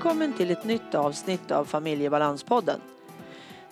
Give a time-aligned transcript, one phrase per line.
[0.00, 2.80] Välkommen till ett nytt avsnitt av Familjebalanspodden.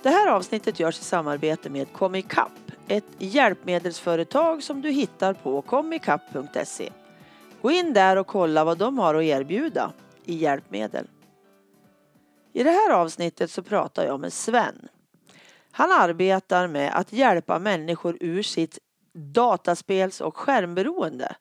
[0.02, 2.52] Det här avsnittet görs i samarbete med Comicap,
[2.88, 6.92] ett hjälpmedelsföretag som du hittar på comicap.se.
[7.62, 9.92] Gå in där och kolla vad de har att erbjuda
[10.24, 11.06] i hjälpmedel.
[12.52, 14.88] I det här avsnittet så pratar jag med Sven.
[15.70, 18.78] Han arbetar med att hjälpa människor ur sitt
[19.14, 21.36] dataspels och skärmberoende.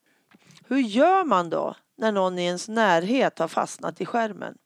[0.67, 4.58] Hur gör man då när någon i ens närhet har fastnat i skärmen?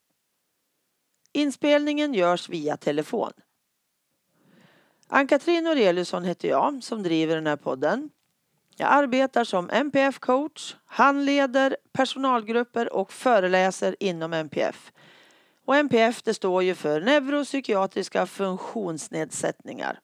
[1.33, 3.31] Inspelningen görs via telefon.
[5.07, 8.09] Ann-Katrin Aureliusson heter jag som driver den här podden.
[8.75, 14.91] Jag arbetar som NPF-coach, handleder personalgrupper och föreläser inom NPF.
[15.65, 19.99] Och NPF det står ju för neuropsykiatriska funktionsnedsättningar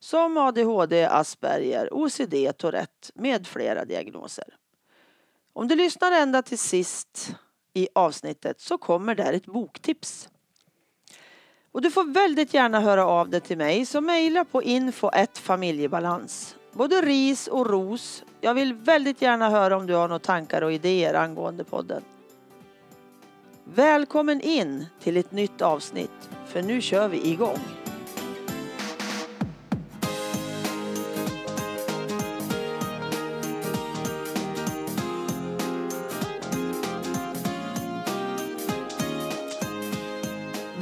[0.00, 4.56] som ADHD, Asperger, OCD, Tourette med flera diagnoser.
[5.52, 7.34] Om du lyssnar ända till sist
[7.74, 10.28] i avsnittet så kommer där ett boktips.
[11.74, 16.56] Och du får väldigt gärna höra av dig till mig så mejla på info familjebalans.
[16.72, 18.24] Både ris och ros.
[18.40, 22.02] Jag vill väldigt gärna höra om du har några tankar och idéer angående podden.
[23.64, 27.58] Välkommen in till ett nytt avsnitt för nu kör vi igång.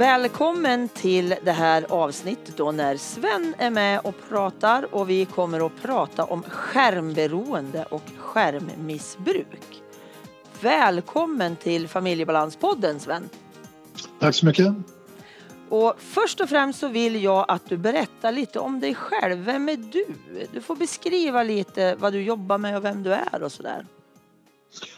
[0.02, 5.66] Välkommen till det här avsnittet då när Sven är med och pratar och vi kommer
[5.66, 9.82] att prata om skärmberoende och skärmmissbruk.
[10.60, 13.28] Välkommen till Familjebalanspodden Sven.
[14.20, 14.74] Tack så mycket.
[15.68, 19.38] Och först och främst så vill jag att du berättar lite om dig själv.
[19.38, 20.06] Vem är du?
[20.52, 23.86] Du får beskriva lite vad du jobbar med och vem du är och sådär.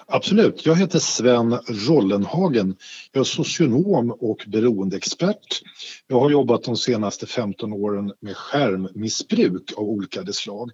[0.06, 0.66] Absolut.
[0.66, 2.76] Jag heter Sven Rollenhagen.
[3.12, 5.62] Jag är socionom och beroendeexpert.
[6.06, 10.70] Jag har jobbat de senaste 15 åren med skärmmissbruk av olika slag.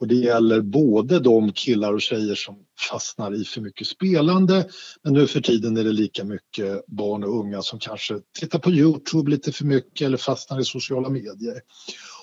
[0.00, 2.56] Och det gäller både de killar och tjejer som
[2.90, 4.68] fastnar i för mycket spelande
[5.02, 8.70] men nu för tiden är det lika mycket barn och unga som kanske tittar på
[8.70, 11.60] Youtube lite för mycket eller fastnar i sociala medier.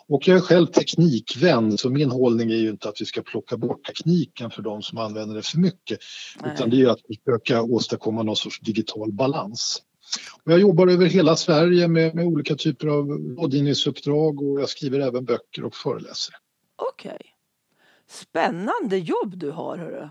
[0.08, 3.58] Och jag är själv teknikvän så min hållning är ju inte att vi ska plocka
[3.58, 6.00] bort tekniken för de som använder det för mycket
[6.42, 6.52] Nej.
[6.54, 9.82] utan det är att försöka åstadkomma någon sorts digital balans.
[10.44, 13.08] Och jag jobbar över hela Sverige med, med olika typer av
[13.38, 16.36] rådgivningsuppdrag och jag skriver även böcker och föreläser.
[16.76, 17.12] Okej.
[17.12, 17.28] Okay.
[18.08, 20.10] Spännande jobb du har hörru.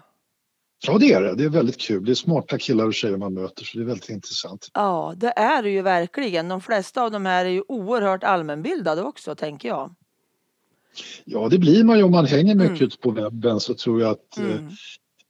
[0.86, 1.34] Ja det är det.
[1.34, 2.04] Det är väldigt kul.
[2.04, 4.70] Det är smarta killar och tjejer man möter så det är väldigt intressant.
[4.74, 6.48] Ja det är det ju verkligen.
[6.48, 9.94] De flesta av de här är ju oerhört allmänbildade också tänker jag.
[11.24, 12.86] Ja det blir man ju om man hänger mycket mm.
[12.86, 14.70] ute på webben så tror jag att eh, mm.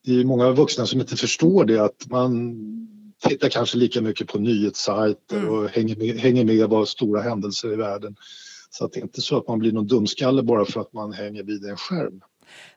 [0.05, 2.55] det är många vuxna som inte förstår det att man
[3.29, 5.49] tittar kanske lika mycket på nyhetssajter mm.
[5.49, 8.17] och hänger med, hänger med vad stora händelser i världen.
[8.71, 11.13] Så att det är inte så att man blir någon dumskalle bara för att man
[11.13, 12.21] hänger vid en skärm.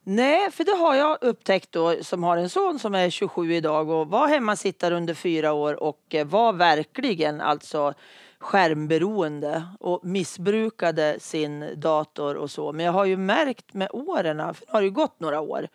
[0.03, 3.89] Nej, för det har jag upptäckt då som har en son som är 27 idag
[3.89, 7.93] och var hemmasittare under fyra år och eh, var verkligen alltså
[8.39, 12.71] skärmberoende och missbrukade sin dator och så.
[12.73, 15.67] Men jag har ju märkt med åren, för det har ju gått några år,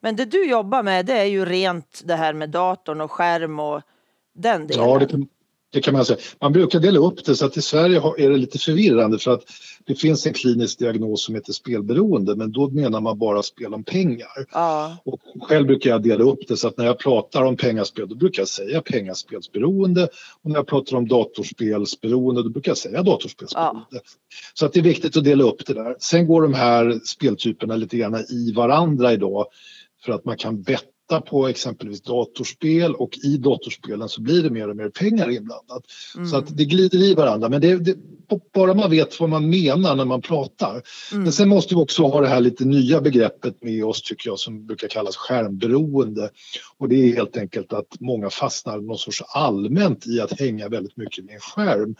[0.00, 3.60] men det du jobbar med det är ju rent det här med datorn och skärm
[3.60, 3.82] och
[4.34, 4.88] den delen.
[4.88, 5.26] Ja, det
[5.74, 6.18] det kan man säga.
[6.40, 9.42] Man brukar dela upp det så att i Sverige är det lite förvirrande för att
[9.86, 13.84] det finns en klinisk diagnos som heter spelberoende men då menar man bara spel om
[13.84, 14.46] pengar.
[14.52, 14.96] Ja.
[15.04, 18.14] Och själv brukar jag dela upp det så att när jag pratar om pengaspel då
[18.14, 20.08] brukar jag säga pengaspelsberoende
[20.42, 23.86] och när jag pratar om datorspelsberoende då brukar jag säga datorspelsberoende.
[23.90, 24.00] Ja.
[24.54, 25.96] Så att det är viktigt att dela upp det där.
[25.98, 29.46] Sen går de här speltyperna lite grann i varandra idag
[30.04, 34.50] för att man kan betta titta på exempelvis datorspel och i datorspelen så blir det
[34.50, 35.84] mer och mer pengar inblandat.
[36.16, 36.26] Mm.
[36.26, 37.96] Så att det glider i varandra men det, det,
[38.54, 40.82] bara man vet vad man menar när man pratar.
[41.12, 41.22] Mm.
[41.22, 44.38] Men sen måste vi också ha det här lite nya begreppet med oss tycker jag
[44.38, 46.30] som brukar kallas skärmberoende.
[46.78, 50.96] Och det är helt enkelt att många fastnar någon sorts allmänt i att hänga väldigt
[50.96, 51.94] mycket med en skärm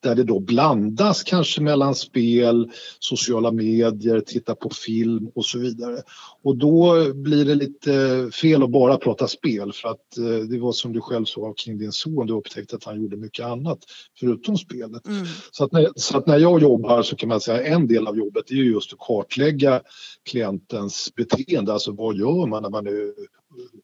[0.00, 6.02] där det då blandas kanske mellan spel, sociala medier, titta på film och så vidare.
[6.42, 10.72] Och då blir det lite fel att bara prata spel för att eh, det var
[10.72, 13.78] som du själv sa kring din son, du upptäckte att han gjorde mycket annat
[14.20, 15.06] förutom spelet.
[15.06, 15.26] Mm.
[15.50, 18.16] Så, att när, så att när jag jobbar så kan man säga en del av
[18.16, 19.82] jobbet är just att kartlägga
[20.30, 23.12] klientens beteende, alltså vad gör man när man är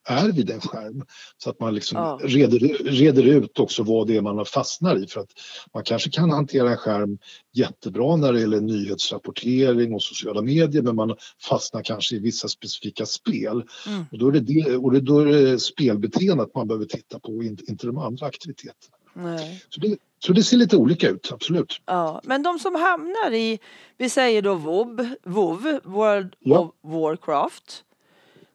[0.09, 1.05] är vid en skärm.
[1.39, 2.19] Så att man liksom ja.
[2.23, 5.07] reder, reder ut också vad det är man fastnar i.
[5.07, 5.31] För att
[5.75, 7.19] man kanske kan hantera en skärm
[7.53, 11.17] jättebra när det gäller nyhetsrapportering och sociala medier men man
[11.49, 13.63] fastnar kanske i vissa specifika spel.
[13.87, 14.05] Mm.
[14.13, 17.87] Och då är det, det, och då är det spelbeteendet man behöver titta på inte
[17.87, 18.97] de andra aktiviteterna.
[19.15, 19.65] Nej.
[19.69, 21.81] Så, det, så det ser lite olika ut, absolut.
[21.87, 23.59] Ja, men de som hamnar i,
[23.97, 26.59] vi säger då WoW, WoW World ja.
[26.59, 27.85] of Warcraft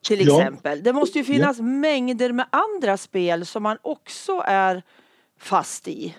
[0.03, 0.77] till exempel.
[0.77, 0.83] Ja.
[0.83, 1.63] Det måste ju finnas ja.
[1.63, 4.83] mängder med andra spel som man också är
[5.39, 6.15] fast i.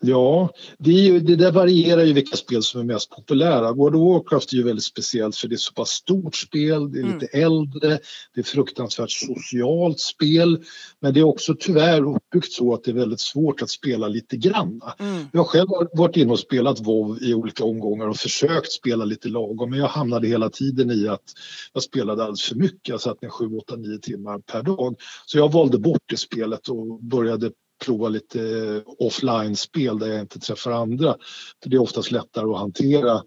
[0.00, 3.72] Ja, det, ju, det, där varierar ju vilka spel som är mest populära.
[3.72, 6.98] World of Warcraft är ju väldigt speciellt för det är så pass stort spel, det
[6.98, 7.46] är lite mm.
[7.46, 7.98] äldre,
[8.34, 10.64] det är fruktansvärt socialt spel.
[11.00, 14.36] Men det är också tyvärr uppbyggt så att det är väldigt svårt att spela lite
[14.36, 14.80] grann.
[14.98, 15.24] Mm.
[15.32, 19.28] Jag har själv varit inne och spelat WoW i olika omgångar och försökt spela lite
[19.28, 21.32] lagom men jag hamnade hela tiden i att
[21.72, 22.88] jag spelade alldeles för mycket.
[22.88, 24.96] Jag satt ner 7, 8, 9 timmar per dag.
[25.26, 27.50] Så jag valde bort det spelet och började
[27.84, 31.16] prova lite offline-spel där jag inte träffar andra.
[31.62, 33.22] För det är oftast lättare att hantera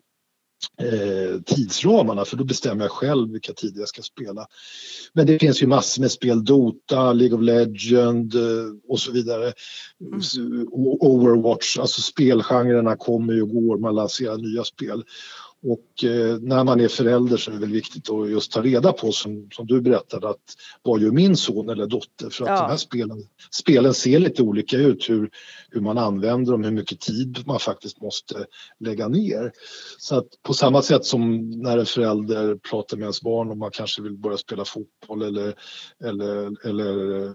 [0.77, 4.47] eh, tidsramarna för då bestämmer jag själv vilka tider jag ska spela.
[5.13, 9.53] Men det finns ju massor med spel, Dota, League of Legends eh, och så vidare.
[10.35, 10.67] Mm.
[10.99, 15.03] Overwatch, alltså spelgenrerna kommer och går, man lanserar nya spel.
[15.63, 18.93] Och eh, när man är förälder så är det väl viktigt att just ta reda
[18.93, 22.29] på som, som du berättade att vad gör min son eller dotter?
[22.29, 22.61] För att ja.
[22.61, 25.29] de här spelen, spelen ser lite olika ut hur,
[25.69, 28.45] hur man använder dem, hur mycket tid man faktiskt måste
[28.79, 29.51] lägga ner.
[29.97, 33.71] Så att på samma sätt som när en förälder pratar med ens barn om man
[33.71, 35.55] kanske vill börja spela fotboll eller,
[36.03, 37.33] eller, eller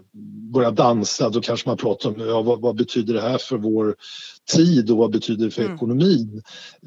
[0.53, 3.95] börja dansa, då kanske man pratar om ja, vad, vad betyder det här för vår
[4.55, 5.75] tid och vad betyder det för mm.
[5.75, 6.41] ekonomin?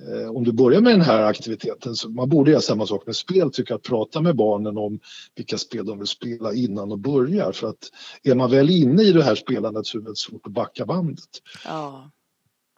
[0.08, 1.94] Eh, om du börjar med den här aktiviteten.
[1.94, 5.00] Så man borde göra samma sak med spel, tycker att prata med barnen om
[5.34, 7.52] vilka spel de vill spela innan de börjar.
[7.52, 7.90] För att
[8.22, 10.86] är man väl inne i det här spelandet så är det väldigt svårt att backa
[10.86, 11.28] bandet.
[11.64, 12.10] Ja,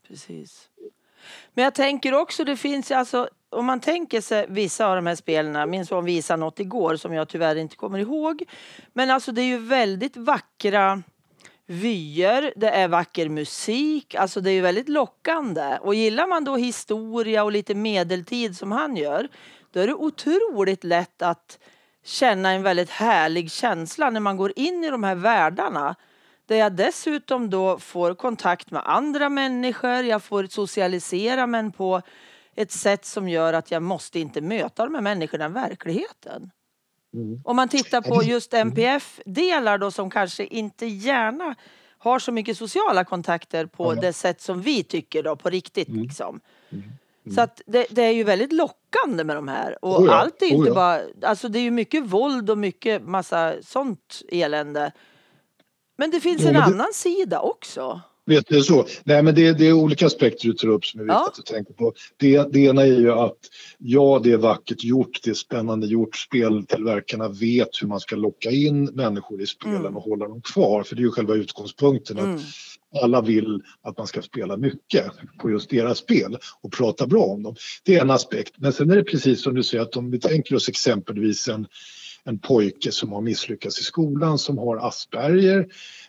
[0.08, 0.68] precis.
[1.54, 5.14] Men jag tänker också, det finns alltså om man tänker sig vissa av de här
[5.14, 8.42] spelen, min son visade något igår som jag tyvärr inte kommer ihåg.
[8.92, 11.02] Men alltså det är ju väldigt vackra
[11.66, 15.78] vyer, det är vacker musik, alltså det är ju väldigt lockande.
[15.80, 19.28] Och gillar man då historia och lite medeltid som han gör,
[19.72, 21.58] då är det otroligt lätt att
[22.04, 25.94] känna en väldigt härlig känsla när man går in i de här världarna.
[26.46, 32.02] Där jag dessutom då får kontakt med andra människor, jag får socialisera men på
[32.54, 36.50] ett sätt som gör att jag måste inte möta de här människorna i verkligheten.
[37.14, 37.40] Mm.
[37.44, 41.54] Om man tittar på just MPF-delar då som kanske inte gärna
[41.98, 46.02] har så mycket sociala kontakter på det sätt som vi tycker då på riktigt mm.
[46.02, 46.40] liksom.
[46.70, 47.34] Mm.
[47.34, 50.12] Så att det, det, är ju väldigt lockande med de här och oh ja.
[50.12, 50.74] allt är oh inte ja.
[50.74, 54.92] bara, alltså det är ju mycket våld och mycket massa sånt elände.
[55.96, 58.00] Men det finns en annan sida också.
[58.26, 58.86] Vet du så?
[59.04, 61.32] Nej, men det, det, är olika aspekter du tar upp som är viktigt ja.
[61.38, 61.92] att tänka på.
[62.16, 63.38] Det, det ena är ju att
[63.78, 66.16] ja, det är vackert gjort, det är spännande gjort.
[66.16, 69.96] Speltillverkarna vet hur man ska locka in människor i spelen mm.
[69.96, 72.18] och hålla dem kvar, för det är ju själva utgångspunkten.
[72.18, 72.34] Mm.
[72.34, 72.40] att
[73.02, 75.04] alla vill att man ska spela mycket
[75.38, 77.54] på just deras spel och prata bra om dem.
[77.84, 78.54] Det är en aspekt.
[78.56, 81.66] Men sen är det precis som du säger att om vi tänker oss exempelvis en
[82.24, 85.66] en pojke som har misslyckats i skolan som har Asperger.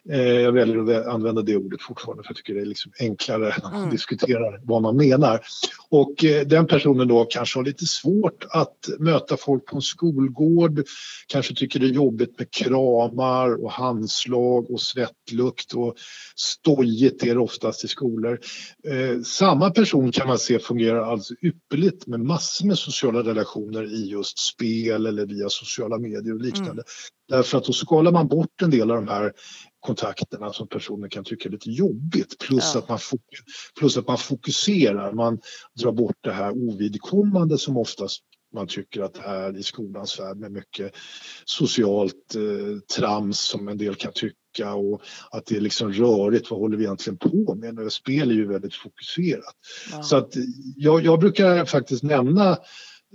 [0.09, 3.53] Eh, jag väljer att använda det ordet fortfarande för jag tycker det är liksom enklare
[3.53, 3.89] att mm.
[3.89, 5.41] diskutera vad man menar.
[5.89, 10.83] Och eh, den personen då kanske har lite svårt att möta folk på en skolgård,
[11.27, 15.95] kanske tycker det är jobbigt med kramar och handslag och svettlukt och
[16.35, 18.39] stojigt är det oftast i skolor.
[18.87, 24.09] Eh, samma person kan man se fungerar alltså ypperligt med massor med sociala relationer i
[24.09, 26.71] just spel eller via sociala medier och liknande.
[26.71, 26.83] Mm.
[27.29, 29.33] Därför att då skalar man bort en del av de här
[29.79, 32.39] kontakterna som personen kan tycka är lite jobbigt.
[32.39, 32.79] Plus, ja.
[32.79, 32.99] att man
[33.79, 35.39] plus att man fokuserar, man
[35.81, 40.51] drar bort det här ovidkommande som oftast man tycker att här i skolans värld med
[40.51, 40.95] mycket
[41.45, 46.51] socialt eh, trams som en del kan tycka och att det är liksom rörigt.
[46.51, 47.75] Vad håller vi egentligen på med?
[47.75, 49.55] Nu, spel är ju väldigt fokuserat.
[49.91, 50.03] Ja.
[50.03, 50.33] Så att
[50.75, 52.57] jag, jag brukar faktiskt nämna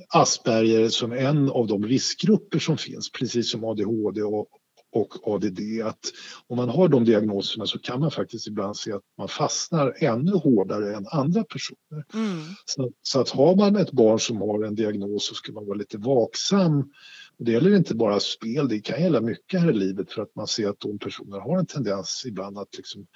[0.09, 4.49] Asperger som en av de riskgrupper som finns, precis som ADHD och,
[4.93, 5.61] och ADD.
[5.85, 6.13] Att
[6.47, 10.33] om man har de diagnoserna så kan man faktiskt ibland se att man fastnar ännu
[10.33, 12.05] hårdare än andra personer.
[12.15, 12.43] Mm.
[12.65, 15.79] Så, så, att har man ett barn som har en diagnos så ska man vara
[15.79, 16.93] lite vaksam.
[17.39, 20.47] Det gäller inte bara spel, det kan gälla mycket här i livet för att man
[20.47, 23.07] ser att de personerna har en tendens ibland att liksom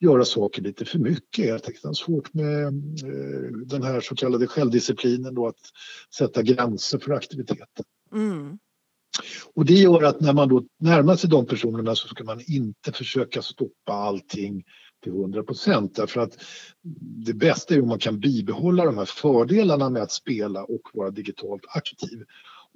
[0.00, 1.44] göra saker lite för mycket.
[1.44, 1.82] Helt enkelt.
[1.82, 5.60] Det är svårt med eh, den här så kallade självdisciplinen då att
[6.16, 7.84] sätta gränser för aktiviteten.
[8.12, 8.58] Mm.
[9.54, 12.92] Och det gör att när man då närmar sig de personerna så ska man inte
[12.92, 14.64] försöka stoppa allting
[15.02, 16.38] till 100 procent därför att
[17.26, 21.10] det bästa är om man kan bibehålla de här fördelarna med att spela och vara
[21.10, 22.24] digitalt aktiv.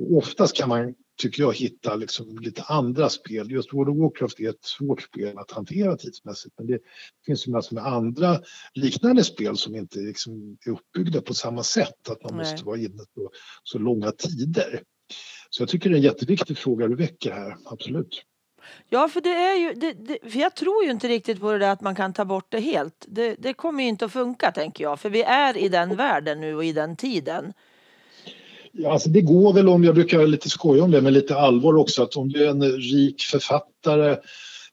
[0.02, 3.50] Och oftast kan man, tycker jag, hitta liksom lite andra spel.
[3.50, 6.78] Just World of Warcraft är ett svårt spel att hantera tidsmässigt men det
[7.26, 8.40] finns ju massor med andra
[8.74, 12.08] liknande spel som inte liksom är uppbyggda på samma sätt.
[12.08, 12.52] Att man Nej.
[12.52, 13.30] måste vara inne på
[13.62, 14.82] så långa tider.
[15.50, 18.22] Så jag tycker det är en jätteviktig fråga du väcker här, absolut.
[18.88, 21.58] Ja, för det är ju, det, det, för jag tror ju inte riktigt på det
[21.58, 23.06] där att man kan ta bort det helt.
[23.08, 26.40] Det, det kommer ju inte att funka tänker jag, för vi är i den världen
[26.40, 27.52] nu och i den tiden.
[28.72, 31.74] Ja, alltså det går väl om, jag brukar lite skoja om det med lite allvar
[31.74, 34.16] också, att om du är en rik författare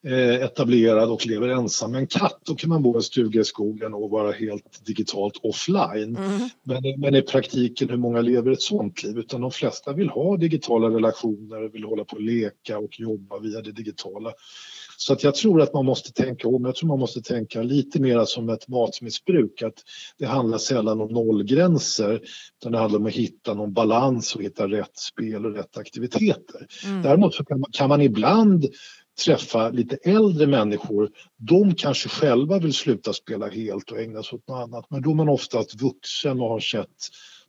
[0.04, 3.42] Eh, etablerad och lever ensam med en katt, då kan man bo i en stuga
[3.42, 6.18] i skogen och vara helt digitalt offline.
[6.18, 6.50] Mm.
[6.64, 9.18] Men, men i praktiken, hur många lever ett sånt liv?
[9.18, 13.62] Utan de flesta vill ha digitala relationer, vill hålla på och leka och jobba via
[13.62, 14.34] det digitala.
[15.02, 16.66] Så att jag tror att man måste tänka om.
[16.66, 19.62] Jag tror man måste tänka lite mer som ett matmissbruk.
[19.62, 19.74] Att
[20.18, 22.22] det handlar sällan om nollgränser
[22.60, 26.68] utan det handlar om att hitta någon balans och hitta rätt spel och rätt aktiviteter.
[26.86, 27.02] Mm.
[27.02, 28.66] Däremot så kan man, kan man ibland
[29.26, 31.10] träffa lite äldre människor.
[31.38, 35.12] De kanske själva vill sluta spela helt och ägna sig åt något annat men då
[35.12, 36.98] är man oftast vuxen och har sett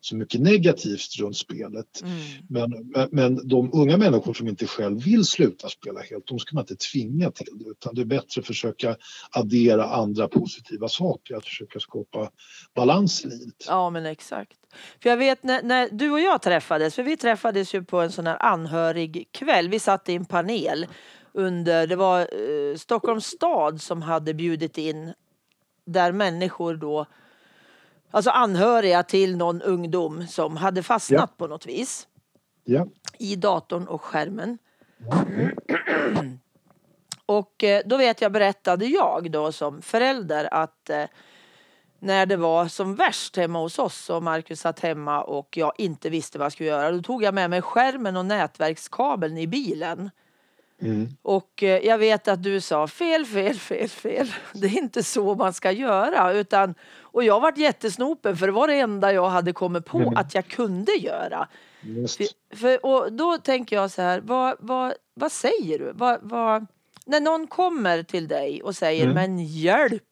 [0.00, 2.02] så mycket negativt runt spelet.
[2.02, 2.18] Mm.
[2.48, 6.62] Men, men de unga människor som inte själv vill sluta spela helt, de ska man
[6.62, 8.96] inte tvinga till det utan det är bättre att försöka
[9.30, 12.30] addera andra positiva saker, att försöka skapa
[12.74, 13.64] balans i livet.
[13.66, 14.56] Ja men exakt.
[15.02, 18.12] För jag vet när, när du och jag träffades, för vi träffades ju på en
[18.12, 19.68] sån här anhörig kväll.
[19.68, 20.86] vi satt i en panel
[21.32, 25.12] under, det var eh, Stockholms stad som hade bjudit in
[25.86, 27.06] där människor då,
[28.10, 31.34] alltså anhöriga till någon ungdom som hade fastnat ja.
[31.36, 32.08] på något vis.
[32.64, 32.86] Ja.
[33.18, 34.58] I datorn och skärmen.
[36.16, 36.38] Mm.
[37.26, 41.04] och eh, då vet jag berättade jag då som förälder att eh,
[41.98, 46.10] när det var som värst hemma hos oss och Marcus satt hemma och jag inte
[46.10, 46.90] visste vad jag skulle göra.
[46.90, 50.10] Då tog jag med mig skärmen och nätverkskabeln i bilen.
[50.82, 51.08] Mm.
[51.22, 54.32] Och eh, jag vet att du sa fel, fel, fel, fel.
[54.52, 56.32] Det är inte så man ska göra.
[56.32, 56.74] Utan,
[57.12, 60.16] och jag varit jättesnopen för det var det enda jag hade kommit på mm.
[60.16, 61.48] att jag kunde göra.
[61.82, 65.92] För, för, och då tänker jag så här, vad, vad, vad säger du?
[65.94, 66.66] Vad, vad,
[67.06, 69.14] när någon kommer till dig och säger mm.
[69.14, 70.02] men hjälp.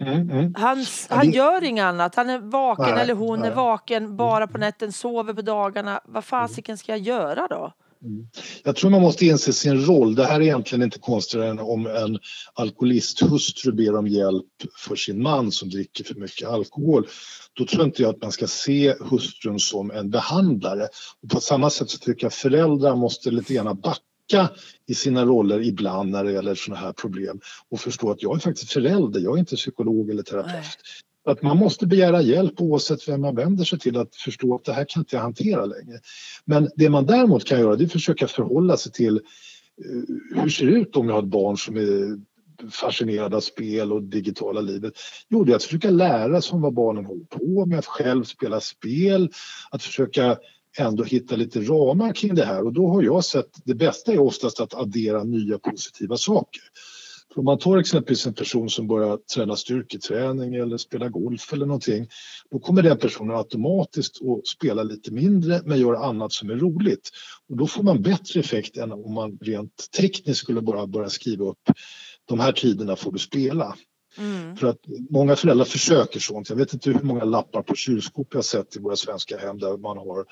[0.00, 0.54] Mm, mm.
[0.56, 2.14] Han, han gör inget annat.
[2.14, 3.50] Han är vaken nej, eller hon nej.
[3.50, 6.00] är vaken bara på nätten, sover på dagarna.
[6.04, 7.72] Vad fasiken ska jag göra då?
[8.02, 8.26] Mm.
[8.64, 10.14] Jag tror man måste inse sin roll.
[10.14, 12.18] Det här är egentligen inte konstigare än om en
[12.54, 14.44] alkoholisthustru ber om hjälp
[14.86, 17.06] för sin man som dricker för mycket alkohol.
[17.52, 20.88] Då tror inte jag att man ska se hustrun som en behandlare.
[21.22, 24.50] Och på samma sätt så tycker jag föräldrar måste lite grann backa
[24.86, 28.40] i sina roller ibland när det gäller sådana här problem och förstå att jag är
[28.40, 30.54] faktiskt förälder, jag är inte psykolog eller terapeut.
[30.54, 30.64] Nej.
[31.26, 34.72] Att man måste begära hjälp oavsett vem man vänder sig till att förstå att det
[34.72, 36.00] här kan inte jag hantera längre.
[36.44, 39.20] Men det man däremot kan göra det är att försöka förhålla sig till
[40.34, 42.18] hur hur ser det ut om jag har ett barn som är
[42.70, 44.92] fascinerad av spel och digitala livet?
[45.28, 48.24] Jo, det är att försöka lära sig om vad barnen håller på med, att själv
[48.24, 49.30] spela spel,
[49.70, 50.36] att försöka
[50.78, 54.18] ändå hitta lite ramar kring det här och då har jag sett det bästa är
[54.18, 56.62] oftast att addera nya positiva saker.
[57.36, 62.08] Om man tar exempelvis en person som börjar träna styrketräning eller spela golf eller någonting,
[62.50, 67.10] då kommer den personen automatiskt att spela lite mindre men göra annat som är roligt.
[67.48, 71.44] Och då får man bättre effekt än om man rent tekniskt skulle bara börja skriva
[71.44, 71.70] upp
[72.24, 73.76] de här tiderna får du spela.
[74.18, 74.56] Mm.
[74.56, 74.78] För att
[75.10, 76.48] många föräldrar försöker sånt.
[76.48, 79.76] Jag vet inte hur många lappar på kylskåp jag sett i våra svenska hem där
[79.76, 80.24] man har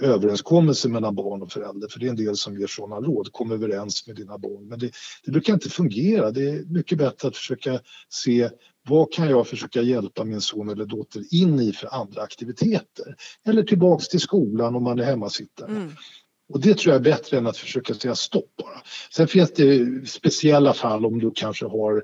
[0.00, 1.88] överenskommelser mellan barn och förälder.
[1.88, 3.32] För det är en del som ger sådana råd.
[3.32, 4.68] Kom överens med dina barn.
[4.68, 4.90] Men det,
[5.24, 6.30] det brukar inte fungera.
[6.30, 8.50] Det är mycket bättre att försöka se
[8.88, 13.16] vad kan jag försöka hjälpa min son eller dotter in i för andra aktiviteter?
[13.46, 15.70] Eller tillbaks till skolan om man är hemmasittare.
[15.70, 15.90] Mm.
[16.48, 18.82] Och det tror jag är bättre än att försöka säga stopp bara.
[19.10, 22.02] Sen finns det speciella fall om du kanske har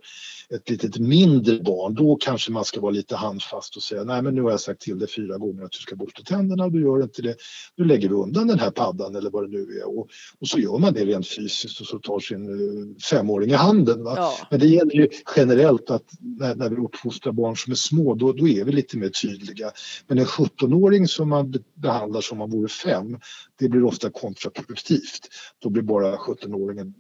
[0.55, 4.35] ett litet mindre barn, då kanske man ska vara lite handfast och säga nej men
[4.35, 6.81] nu har jag sagt till dig fyra gånger att du ska borsta tänderna och du
[6.81, 7.37] gör inte det.
[7.77, 10.59] Nu lägger vi undan den här paddan eller vad det nu är och, och så
[10.59, 14.03] gör man det rent fysiskt och så tar sin uh, femåring i handen.
[14.05, 14.33] Ja.
[14.51, 18.33] Men det gäller ju generellt att när, när vi uppfostrar barn som är små då,
[18.33, 19.71] då är vi lite mer tydliga.
[20.07, 23.19] Men en 17-åring som man behandlar som om man vore fem,
[23.59, 25.29] det blir ofta kontraproduktivt.
[25.59, 26.95] Då blir bara 17-åringen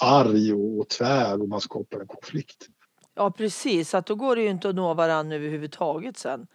[0.00, 2.68] arg och, tvär och man skapar en konflikt.
[3.14, 6.46] Ja precis, att då går det ju inte att nå varandra överhuvudtaget sen.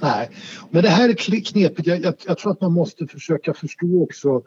[0.00, 0.30] Nej,
[0.70, 1.86] men det här är knepigt.
[1.86, 4.42] Jag, jag, jag tror att man måste försöka förstå också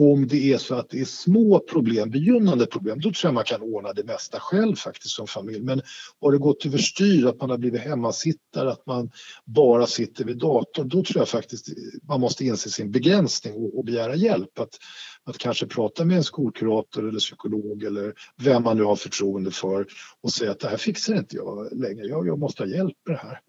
[0.00, 3.44] om det är så att det är små problem, begynnande problem, då tror jag man
[3.44, 5.60] kan ordna det mesta själv faktiskt som familj.
[5.60, 5.82] Men
[6.20, 9.10] har det gått överstyr, att man har blivit hemmasittare, att man
[9.44, 11.68] bara sitter vid datorn, då tror jag faktiskt
[12.08, 14.58] man måste inse sin begränsning och, och begära hjälp.
[14.58, 14.78] Att,
[15.24, 19.86] att kanske prata med en skolkurator eller psykolog eller vem man nu har förtroende för
[20.20, 23.16] och säga att det här fixar inte jag längre, jag, jag måste ha hjälp med
[23.16, 23.40] det här.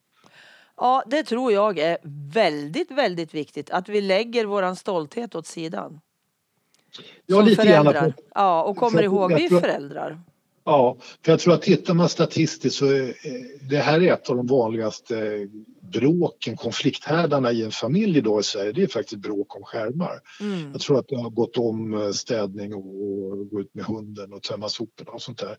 [0.77, 1.97] Ja, det tror jag är
[2.33, 5.99] väldigt, väldigt viktigt att vi lägger våran stolthet åt sidan.
[7.25, 7.93] Ja, som lite föräldrar.
[7.93, 8.13] Grann.
[8.35, 10.21] Ja, och kommer ihåg, vi är föräldrar.
[10.63, 13.13] Ja, för jag tror att tittar man statistiskt så är
[13.69, 15.47] det här är ett av de vanligaste
[15.93, 20.19] bråken, konflikthärdarna i en familj idag i Sverige, det är faktiskt bråk om skärmar.
[20.41, 20.71] Mm.
[20.71, 24.41] Jag tror att det har gått om eh, städning och gå ut med hunden och
[24.41, 25.57] tömma soporna och sånt där.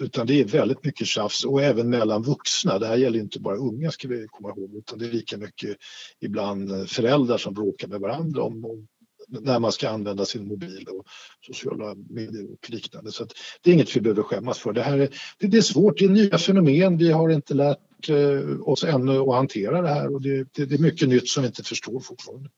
[0.00, 2.78] Utan det är väldigt mycket tjafs och även mellan vuxna.
[2.78, 5.76] Det här gäller inte bara unga ska vi komma ihåg utan det är lika mycket
[6.20, 8.86] ibland föräldrar som bråkar med varandra om, om
[9.28, 11.06] när man ska använda sin mobil och
[11.46, 13.12] sociala medier och liknande.
[13.12, 13.26] Så
[13.62, 14.72] det är inget vi behöver skämmas för.
[14.72, 16.96] Det, här är, det, det är svårt, det är nya fenomen.
[16.96, 20.74] Vi har inte lärt eh, oss ännu att hantera det här och det, det, det
[20.74, 22.50] är mycket nytt som vi inte förstår fortfarande.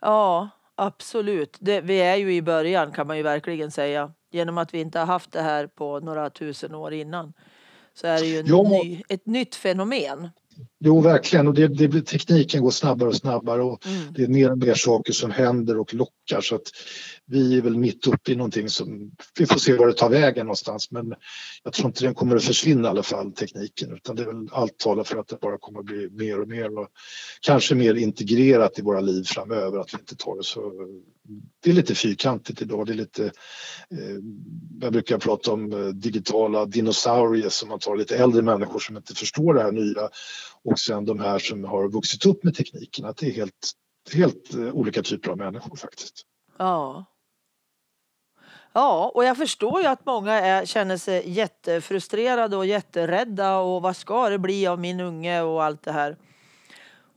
[0.00, 1.56] Ja, absolut.
[1.60, 4.12] Det, vi är ju i början kan man ju verkligen säga.
[4.30, 7.32] Genom att vi inte har haft det här på några tusen år innan
[7.94, 8.62] så är det ju ja.
[8.62, 10.28] ny, ett nytt fenomen.
[10.80, 11.48] Jo, verkligen.
[11.48, 14.12] Och det, det, tekniken går snabbare och snabbare och mm.
[14.12, 16.40] det är mer och mer saker som händer och lockar.
[16.40, 16.62] Så att
[17.26, 20.46] vi är väl mitt uppe i någonting som vi får se var det tar vägen
[20.46, 20.90] någonstans.
[20.90, 21.14] Men
[21.64, 23.92] jag tror inte den kommer att försvinna i alla fall, tekniken.
[23.92, 26.48] Utan det är väl allt talar för att det bara kommer att bli mer och
[26.48, 26.88] mer och
[27.40, 29.78] kanske mer integrerat i våra liv framöver.
[29.78, 30.72] Att vi inte tar det så...
[31.62, 32.86] Det är lite fyrkantigt idag.
[32.86, 33.24] Det är lite...
[33.90, 34.16] Eh,
[34.80, 39.14] jag brukar prata om eh, digitala dinosaurier som man tar lite äldre människor som inte
[39.14, 40.08] förstår det här nya
[40.64, 43.04] och sen de här som har vuxit upp med tekniken.
[43.04, 43.72] Att det är helt,
[44.12, 46.22] helt eh, olika typer av människor faktiskt.
[46.58, 47.04] Ja.
[48.72, 53.96] Ja, och jag förstår ju att många är, känner sig jättefrustrerade och jätterädda och vad
[53.96, 56.16] ska det bli av min unge och allt det här.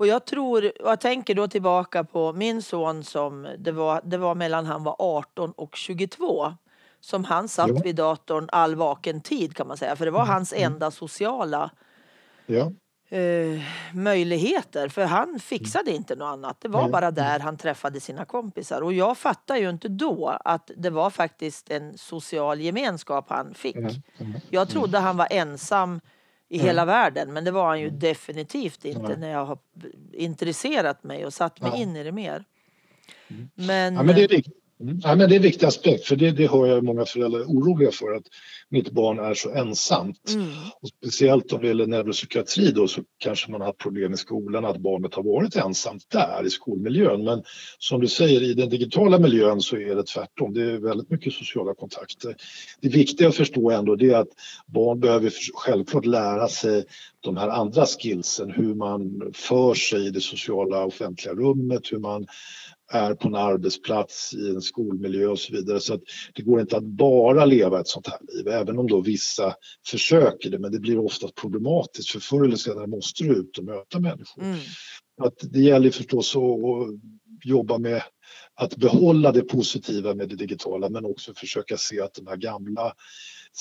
[0.01, 4.17] Och jag tror, och jag tänker då tillbaka på min son som det var, det
[4.17, 6.53] var mellan han var 18 och 22
[6.99, 7.81] som han satt ja.
[7.83, 10.73] vid datorn all vaken tid kan man säga, för det var hans mm.
[10.73, 11.71] enda sociala
[12.45, 12.71] ja.
[13.17, 13.61] eh,
[13.93, 14.89] möjligheter.
[14.89, 16.57] För han fixade inte något annat.
[16.61, 18.81] Det var bara där han träffade sina kompisar.
[18.81, 23.77] Och jag fattade ju inte då att det var faktiskt en social gemenskap han fick.
[24.49, 25.99] Jag trodde han var ensam
[26.51, 29.57] i hela världen men det var han ju definitivt inte när jag har
[30.13, 32.45] intresserat mig och satt mig in i det mer.
[33.55, 34.60] Men, ja, men det är riktigt.
[34.81, 34.99] Mm.
[35.03, 37.91] Ja, men det är en viktig aspekt, för det, det hör jag många föräldrar oroliga
[37.91, 38.23] för att
[38.69, 40.33] mitt barn är så ensamt.
[40.33, 40.47] Mm.
[40.81, 44.65] Och speciellt om det gäller neuropsykiatri då så kanske man har haft problem i skolan
[44.65, 47.23] att barnet har varit ensamt där i skolmiljön.
[47.23, 47.43] Men
[47.79, 50.53] som du säger, i den digitala miljön så är det tvärtom.
[50.53, 52.35] Det är väldigt mycket sociala kontakter.
[52.81, 54.31] Det viktiga att förstå ändå det är att
[54.65, 56.85] barn behöver självklart lära sig
[57.19, 62.27] de här andra skillsen, hur man för sig i det sociala offentliga rummet, hur man
[62.91, 65.79] är på en arbetsplats, i en skolmiljö och så vidare.
[65.79, 66.01] Så att
[66.33, 69.55] det går inte att bara leva ett sånt här liv, även om då vissa
[69.87, 70.59] försöker det.
[70.59, 74.43] Men det blir oftast problematiskt för förr eller senare måste du ut och möta människor.
[74.43, 74.57] Mm.
[75.21, 76.41] Att det gäller förstås att
[77.43, 78.03] jobba med
[78.55, 82.93] att behålla det positiva med det digitala men också försöka se att de här gamla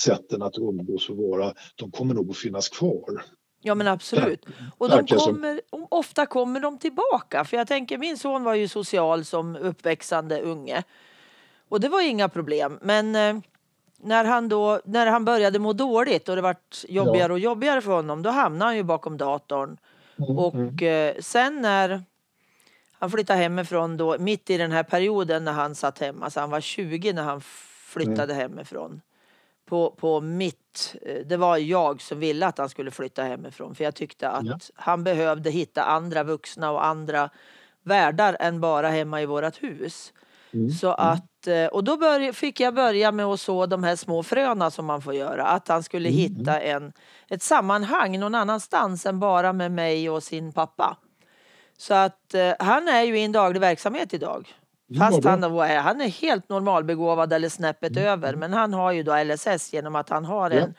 [0.05, 3.23] sätten att umgås och vara, de kommer nog att finnas kvar.
[3.63, 4.47] Ja men absolut.
[4.79, 7.45] Och de kommer, ofta kommer de tillbaka.
[7.45, 10.83] För jag tänker min son var ju social som uppväxande unge.
[11.69, 12.79] Och det var inga problem.
[12.83, 13.37] Men eh,
[13.97, 17.93] när, han då, när han började må dåligt och det vart jobbigare och jobbigare för
[17.93, 19.77] honom då hamnade han ju bakom datorn.
[20.19, 20.79] Mm, och mm.
[20.79, 22.03] Eh, sen när
[22.93, 26.51] han flyttade hemifrån då mitt i den här perioden när han satt hemma, så han
[26.51, 27.41] var 20 när han
[27.85, 28.37] flyttade mm.
[28.37, 29.01] hemifrån
[29.71, 30.97] på, på mitt...
[31.07, 34.45] eh, Det var jag som ville att han skulle flytta hemifrån för jag tyckte att
[34.47, 34.59] Ja.
[34.75, 37.31] han behövde hitta andra vuxna och andra
[37.83, 40.13] världar än bara hemma i vårt hus.
[40.55, 40.71] Mm.
[40.71, 44.23] Så att, eh, och då börj- fick jag börja med att så de här små
[44.23, 45.47] fröna som man får göra.
[45.47, 46.93] Att han skulle Mm, hitta en,
[47.29, 50.97] ett sammanhang någon annanstans än bara med mig och sin pappa.
[51.79, 54.49] Så att eh, han är ju i en daglig verksamhet idag.
[54.91, 58.35] Mm, Fast han, är- han är helt normalbegåvad eller snäppet över.
[58.37, 60.75] Men han har ju då LSS genom att han har en,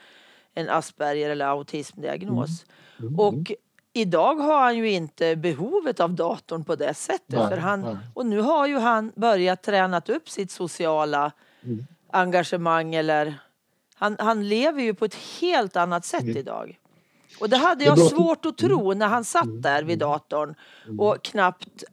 [0.54, 2.64] en Asperger eller autismdiagnos.
[3.00, 3.52] Mm, Och
[3.92, 7.22] idag har han ju inte behovet av datorn på det sättet.
[7.28, 7.96] Nej, för han, nej.
[8.14, 11.32] och nu har ju han börjat tränat upp sitt sociala
[11.64, 11.86] Mm.
[12.12, 13.34] engagemang eller
[13.94, 16.36] han, han lever ju på ett helt annat sätt Mm.
[16.36, 16.78] idag.
[17.40, 18.24] Och det hade jag bra att- Mm.
[18.24, 20.54] svårt att tro när han satt där vid datorn
[20.98, 21.84] och knappt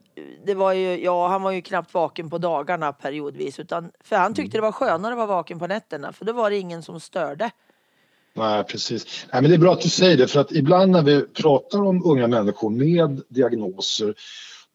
[0.46, 3.60] det var ju, ja, han var ju knappt vaken på dagarna periodvis.
[3.60, 4.62] Utan, för han tyckte Mm.
[4.62, 6.12] det var skönare att vara vaken på nätterna.
[6.12, 7.50] För då var det ingen som störde.
[8.34, 9.26] Nej, precis.
[9.32, 11.82] Nej, men det är bra att du säger det för att ibland när vi pratar
[11.82, 14.14] om unga människor med diagnoser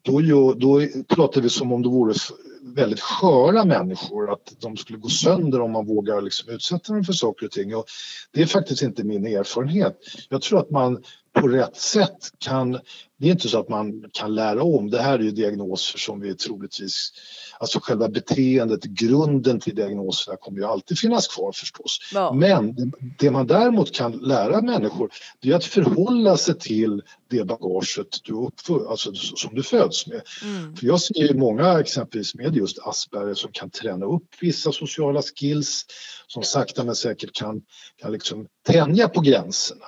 [0.02, 2.14] då, ju, då pratar vi som om det vore
[2.62, 7.14] väldigt sköra människor, att de skulle gå sönder om man vågar liksom utsätta dem för
[7.14, 7.76] saker och ting.
[7.76, 7.86] Och
[8.32, 9.98] det är faktiskt inte min erfarenhet.
[10.30, 11.04] Jag tror att man
[11.36, 12.80] på rätt sätt kan...
[13.18, 14.90] Det är inte så att man kan lära om.
[14.90, 17.12] Det här är ju diagnoser som vi troligtvis...
[17.60, 22.00] Alltså själva beteendet, grunden till diagnoserna kommer ju alltid finnas kvar förstås.
[22.14, 22.34] Ja.
[22.34, 22.76] Men
[23.20, 28.34] det- man däremot kan lära människor det är att förhålla sig till det bagaget du
[28.34, 30.22] uppför, alltså som du föds med.
[30.44, 30.76] Mm.
[30.76, 35.22] För jag ser ju många exempelvis med just Asperger som kan träna upp vissa sociala
[35.22, 35.86] skills
[36.28, 37.62] som sakta men säkert kan,
[38.02, 39.86] kan liksom tänja på gränserna.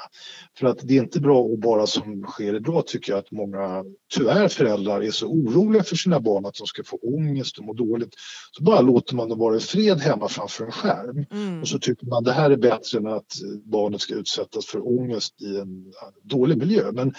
[0.59, 3.83] För att det är inte bra att bara som sker idag tycker jag att många
[4.13, 7.73] tyvärr föräldrar är så oroliga för sina barn att de ska få ångest och må
[7.73, 8.13] dåligt.
[8.51, 11.25] Så bara låter man dem vara i fred hemma framför en skärm.
[11.31, 11.61] Mm.
[11.61, 15.41] Och så tycker man det här är bättre än att barnet ska utsättas för ångest
[15.41, 16.91] i en dålig miljö.
[16.91, 17.13] Men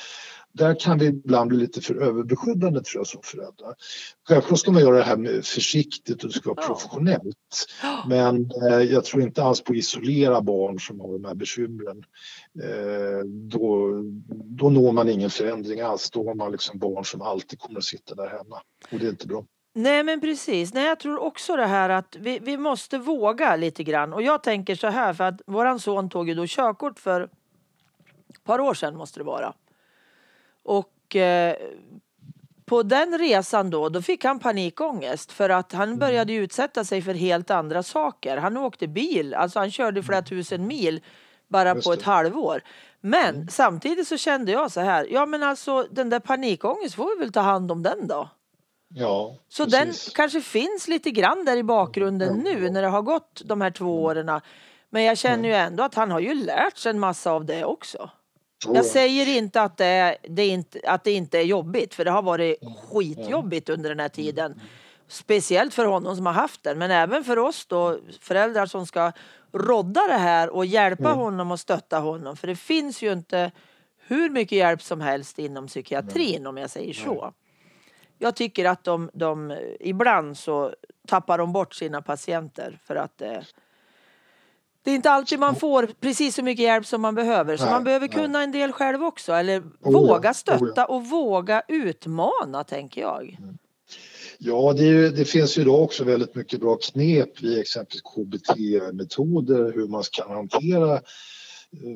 [0.53, 3.75] där kan vi ibland bli lite för överbeskyddande tror jag som föräldrar.
[4.29, 7.67] Självklart ska man göra det här med försiktigt och det ska vara professionellt.
[8.09, 12.05] Men eh, jag tror inte alls på att isolera barn som har de här bekymren.
[12.63, 13.91] Eh, då,
[14.31, 16.11] då når man ingen förändring alls.
[16.11, 18.61] Då har man liksom barn som alltid kommer att sitta där hemma.
[18.93, 19.45] Och det är inte bra.
[19.75, 20.75] Nej men precis.
[20.75, 24.13] Nej, jag tror också det här att vi, vi måste våga lite grann.
[24.13, 28.45] Och jag tänker så här för att våran son tog ju då körkort för ett
[28.45, 29.55] par år sedan måste det vara.
[30.65, 31.57] Och eh,
[32.67, 37.03] på den resan då, då fick han panikångest för att han började ju utsätta sig
[37.03, 38.37] för helt andra saker.
[38.37, 41.01] Han åkte bil, alltså han körde flera tusen mil
[41.49, 41.99] bara Just på det.
[42.01, 42.63] ett halvår.
[43.01, 47.25] Men samtidigt så kände jag så här, ja men alltså den där panikångest får vi
[47.25, 48.29] väl ta hand om den då.
[48.95, 50.05] Ja, Så precis.
[50.05, 53.71] den kanske finns lite grann där i bakgrunden nu när det har gått de här
[53.71, 54.41] två åren.
[54.91, 57.65] Men jag känner ju ändå att han har ju lärt sig en massa av det
[57.65, 58.11] också.
[58.67, 62.05] Jag säger inte att det, är, det är inte, att det inte är jobbigt, för
[62.05, 62.57] det har varit
[62.91, 64.61] skitjobbigt under den här tiden.
[65.09, 69.13] Speciellt för honom som har haft den, men även för oss då, föräldrar som ska
[69.53, 72.37] rodda det här och hjälpa honom och stötta honom.
[72.37, 73.53] För det finns ju inte
[73.99, 77.33] hur mycket hjälp som helst inom psykiatrin om jag säger så.
[78.19, 80.75] Jag tycker att de, de ibland så
[81.07, 83.39] tappar de bort sina patienter för att eh,
[84.89, 87.57] det är inte alltid man får precis så mycket hjälp som man behöver.
[87.57, 88.17] Så Nej, man behöver nej.
[88.17, 89.33] kunna en del själv också.
[89.33, 90.85] Eller ja, våga oh stötta ja.
[90.85, 93.39] och våga utmana, tänker jag.
[94.39, 99.73] Ja, det, ju, det finns ju idag också väldigt mycket bra knep i exempelvis KBT-metoder
[99.75, 101.01] hur man kan hantera eh,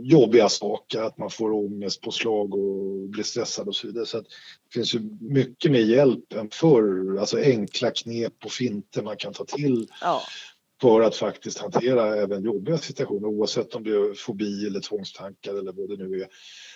[0.02, 4.06] jobbiga saker, att man får ångestpåslag och blir stressad och så vidare.
[4.06, 4.26] Så det
[4.74, 9.44] finns ju mycket mer hjälp än förr, alltså enkla knep och finter man kan ta
[9.44, 10.22] till Ja.
[10.82, 15.72] För att faktiskt hantera även jobbiga situationer oavsett om det är fobi eller tvångstankar eller
[15.72, 16.28] vad det nu är.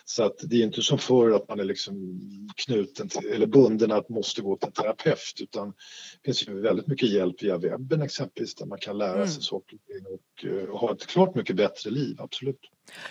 [0.04, 2.20] Så att det är inte som förr att man är liksom
[2.56, 6.86] knuten till, eller bunden att måste gå till en terapeut utan det finns ju väldigt
[6.86, 9.28] mycket hjälp via webben exempelvis där man kan lära Mm.
[9.28, 12.60] sig saker och, och, och ha ett klart mycket bättre liv, absolut.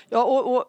[0.09, 0.65] Ja, och, och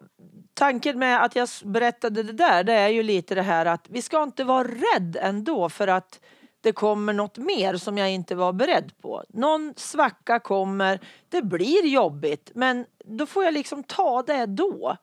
[0.54, 4.02] tanken med att jag berättade det där, det är ju lite det här att vi
[4.02, 6.20] ska inte vara rädd ändå för att
[6.66, 9.24] det kommer något mer som jag inte var beredd på.
[9.28, 14.96] Någon svacka kommer, det blir jobbigt, men då får jag liksom ta det då.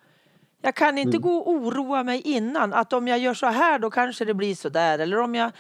[0.62, 3.89] Jag kan inte gå och oroa mig innan att om jag gör så här då
[3.89, 4.99] kanske det blir så där.
[4.99, 5.52] Eller om jag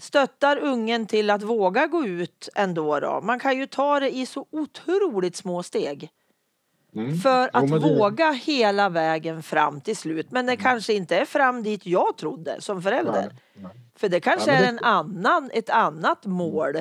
[0.00, 3.00] stöttar ungen till att våga gå ut ändå.
[3.00, 3.20] Då.
[3.20, 6.10] Man kan ju ta det i så otroligt små steg.
[6.94, 7.18] Mm.
[7.18, 10.26] För Jo, att det- våga hela vägen fram till slut.
[10.30, 13.12] Men det kanske inte är fram dit jag trodde som förälder.
[13.12, 13.70] Nej, nej.
[13.96, 16.72] För det kanske Ja, men är det- en annan, ett annat mål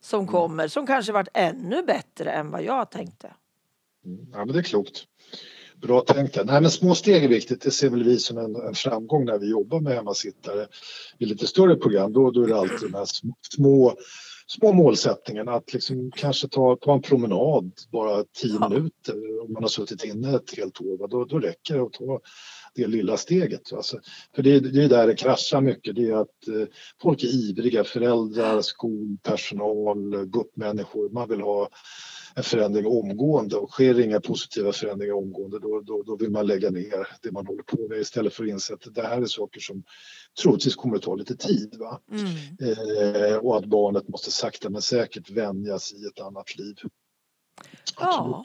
[0.00, 3.32] som kommer som kanske varit ännu bättre än vad jag tänkte.
[4.06, 4.26] Mm.
[4.32, 5.04] Ja, men det är klokt.
[5.76, 6.36] Bra tänkt.
[6.44, 7.60] Nej, men små steg är viktigt.
[7.62, 10.66] Det ser väl vi som en, en framgång när vi jobbar med hemmasittare
[11.18, 12.12] i lite större program.
[12.12, 13.06] Då, då är det alltid de här
[13.56, 13.94] små,
[14.56, 15.52] små målsättningarna.
[15.52, 18.68] Att liksom kanske ta, ta en promenad bara tio ja.
[18.68, 21.08] minuter om man har suttit inne ett helt år.
[21.08, 22.20] Då, då räcker det att ta
[22.74, 23.72] det lilla steget.
[23.72, 24.00] Alltså,
[24.34, 25.96] för det, det är där det kraschar mycket.
[25.96, 26.66] Det är att eh,
[27.02, 31.10] folk är ivriga, föräldrar, skolpersonal, guppmänniskor.
[31.10, 31.68] Man vill ha
[32.34, 36.70] en förändring omgående och sker inga positiva förändringar omgående då, då, då vill man lägga
[36.70, 39.60] ner det man håller på med istället för att inse att det här är saker
[39.60, 39.82] som
[40.42, 41.74] troligtvis kommer att ta lite tid.
[41.78, 42.00] Va?
[42.10, 42.26] Mm.
[42.60, 46.76] Eh, och att barnet måste sakta men säkert vänjas i ett annat liv.
[48.00, 48.44] Ja.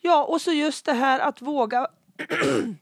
[0.00, 1.88] ja, och så just det här att våga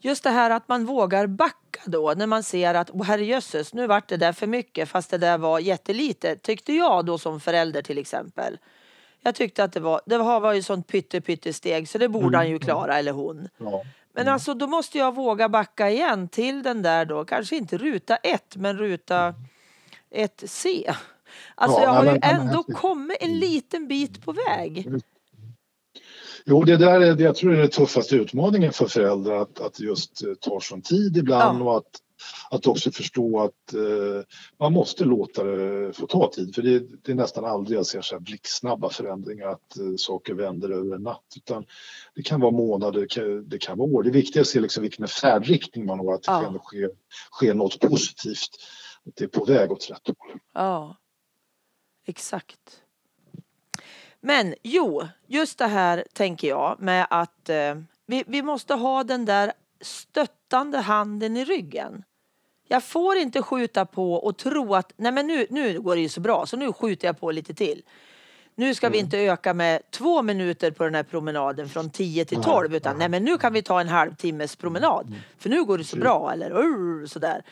[0.00, 3.86] just det här att man vågar backa då när man ser att oh, herrejösses, nu
[3.86, 7.82] vart det där för mycket fast det där var jättelite, tyckte jag då som förälder
[7.82, 8.58] till exempel.
[9.22, 12.26] Jag tyckte att det var, det var ju sånt pytte pytte steg så det borde
[12.26, 12.38] mm.
[12.38, 13.48] han ju klara eller hon.
[13.58, 13.84] Ja.
[14.12, 14.34] Men mm.
[14.34, 18.56] alltså då måste jag våga backa igen till den där då, kanske inte ruta ett
[18.56, 19.34] men ruta
[20.10, 20.94] ett C.
[21.54, 24.86] Alltså ja, jag har men, ju ändå men, kommit en liten bit på väg.
[24.86, 25.00] Mm.
[26.44, 29.80] Jo, det där är, jag tror det är den tuffaste utmaningen för föräldrar att, att
[29.80, 31.64] just eh, ta sån tid ibland ja.
[31.64, 32.00] och att
[32.50, 34.22] att också förstå att eh,
[34.58, 36.54] man måste låta det få ta tid.
[36.54, 40.34] För det, det är nästan aldrig jag ser så här blixtsnabba förändringar, att eh, saker
[40.34, 41.24] vänder över en natt.
[41.36, 41.64] Utan
[42.14, 44.02] det kan vara månader, det kan, det kan vara år.
[44.02, 46.62] Det viktiga är att se liksom vilken färdriktning man har, att det ja.
[46.64, 46.90] sker,
[47.32, 48.50] sker något positivt.
[49.06, 50.38] Att det är på väg åt rätt håll.
[50.54, 50.96] Ja,
[52.06, 52.82] exakt.
[54.20, 57.74] Men jo, just det här tänker jag med att eh,
[58.06, 62.04] vi, vi måste ha den där stöttande handen i ryggen.
[62.68, 66.08] Jag får inte skjuta på och tro att nej men nu, nu går det ju
[66.08, 67.82] så bra så nu skjuter jag på lite till.
[68.54, 68.92] Nu ska mm.
[68.92, 72.98] vi inte öka med två minuter på den här promenaden från 10 till 12 utan
[72.98, 75.18] nej men nu kan vi ta en halvtimmes promenad mm.
[75.38, 77.42] för nu går det så bra eller uh, sådär.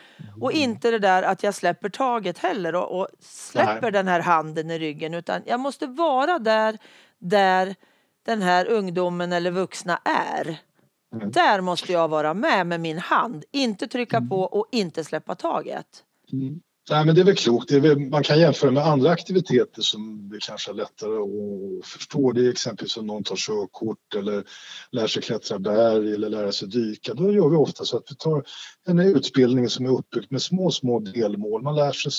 [0.41, 0.63] Och mm.
[0.63, 3.91] inte det där att jag släpper taget heller och, och släpper nej.
[3.91, 6.77] den här handen i ryggen utan jag måste vara där
[7.19, 7.75] där
[8.25, 10.57] den här ungdomen eller vuxna är.
[11.15, 11.31] Mm.
[11.31, 14.29] Där måste jag vara med med min hand, inte trycka mm.
[14.29, 16.03] på och inte släppa taget.
[16.33, 16.59] Mm.
[16.89, 17.71] Nej, men det är väl klokt.
[17.71, 22.31] Är väl, man kan jämföra med andra aktiviteter som det kanske är lättare att förstå.
[22.31, 24.43] Det är exempelvis om någon tar körkort eller
[24.91, 27.13] lär sig klättra berg eller lära sig dyka.
[27.13, 28.43] Då gör vi ofta så att vi tar
[28.87, 31.61] en utbildning som är uppbyggd med små, små delmål.
[31.61, 32.11] Man lär sig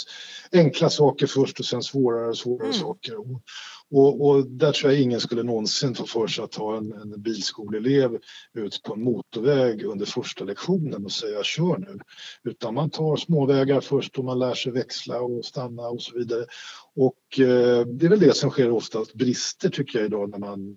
[0.53, 2.81] enkla saker först och sen svårare och svårare mm.
[2.81, 3.18] saker.
[3.18, 3.42] Och,
[3.90, 8.18] och, där tror jag ingen skulle någonsin få för sig att ta en, en bilskoleelev
[8.55, 11.98] ut på en motorväg under första lektionen och säga kör nu.
[12.44, 16.46] Utan man tar småvägar först och man lär sig växla och stanna och så vidare.
[16.94, 20.77] Och eh, det är väl det som sker oftast brister tycker jag idag när man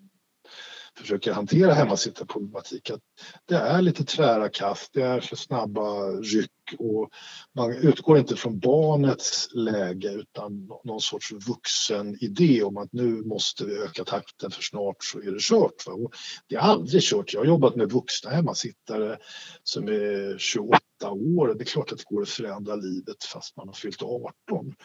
[0.98, 2.90] försöker hantera hemmasittarproblematik.
[2.90, 3.02] Att
[3.46, 7.10] det är lite tvära kast, det är för snabba ryck och
[7.56, 13.66] man utgår inte från barnets läge utan någon sorts vuxen idé om att nu måste
[13.66, 15.88] vi öka takten för snart så är det kört.
[15.88, 15.94] Va?
[15.94, 16.14] Och
[16.48, 17.34] det är aldrig kört.
[17.34, 19.18] Jag har jobbat med vuxna hemmasittare
[19.64, 20.80] som är 28
[21.10, 21.56] år.
[21.56, 24.76] Det är klart att det går att förändra livet fast man har fyllt 18.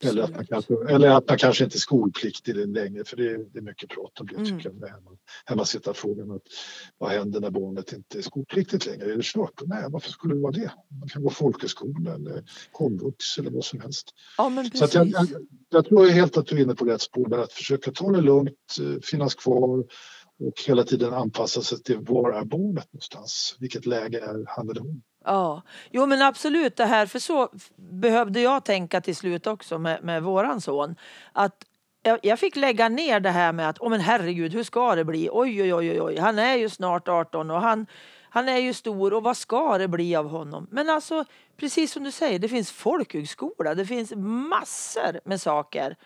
[0.00, 3.38] Eller att, man kanske, eller att man kanske inte är skolpliktig längre för det är,
[3.38, 4.46] det är mycket prat om det mm.
[4.46, 5.10] tycker jag med hemma,
[5.44, 6.30] hemmasittarfrågan.
[6.30, 6.42] Att
[6.98, 9.12] vad händer när barnet inte är skolpliktigt längre?
[9.12, 9.60] Är det kört?
[9.66, 10.72] Nej, varför skulle det vara det?
[11.00, 14.14] Man kan gå folkhögskola eller komvux eller vad som helst.
[14.38, 15.26] Ja, men Så jag, jag,
[15.70, 18.76] jag, tror helt att du är inne på rätt spår att försöka ta det lugnt,
[18.80, 19.84] eh, finnas kvar
[20.40, 23.56] och hela tiden anpassa sig till var är barnet någonstans?
[23.60, 25.02] Vilket läge är han eller hon?
[25.24, 30.04] Ja, jo men absolut det här, för så behövde jag tänka till slut också med,
[30.04, 30.96] med våran son.
[31.32, 31.64] Att
[32.02, 34.94] jag, jag fick lägga ner det här med att, åh oh, men herregud, hur ska
[34.94, 35.28] det bli?
[35.32, 37.86] Oj, oj, oj, oj, han är ju snart 18 och han,
[38.30, 40.66] han är ju stor och vad ska det bli av honom?
[40.70, 41.24] Men alltså,
[41.56, 45.96] precis som du säger, det finns folkhögskola, det finns massor med saker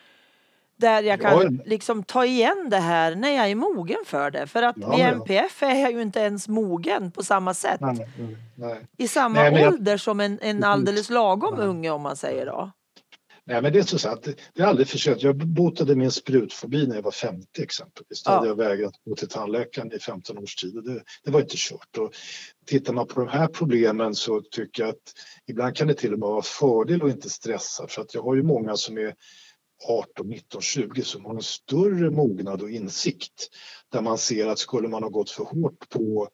[0.76, 1.62] där jag kan ja.
[1.64, 4.46] liksom ta igen det här när jag är mogen för det.
[4.46, 7.80] För att ja, i MPF är jag ju inte ens mogen på samma sätt.
[7.80, 8.08] Nej,
[8.54, 8.86] nej.
[8.96, 10.00] I samma nej, ålder jag...
[10.00, 12.70] som en, en alldeles lagom unge om man säger då.
[13.46, 14.28] Nej, men det är så sant.
[14.54, 15.22] Det är aldrig för sent.
[15.22, 18.22] Jag botade min sprutfobi när jag var 50 exempelvis.
[18.22, 18.34] Då ja.
[18.34, 20.74] hade jag vägrat gå till tandläkaren i 15 års tid.
[20.74, 21.98] Det, det, var inte kört.
[21.98, 22.14] Och
[22.66, 25.12] tittar man på de här problemen så tycker jag att
[25.46, 27.86] ibland kan det till och med vara fördel att inte stressa.
[27.88, 29.14] För att jag har ju många som är
[29.88, 33.48] 18, 19, 20 som har en större mognad och insikt
[33.92, 36.28] där man ser att skulle man ha gått för hårt på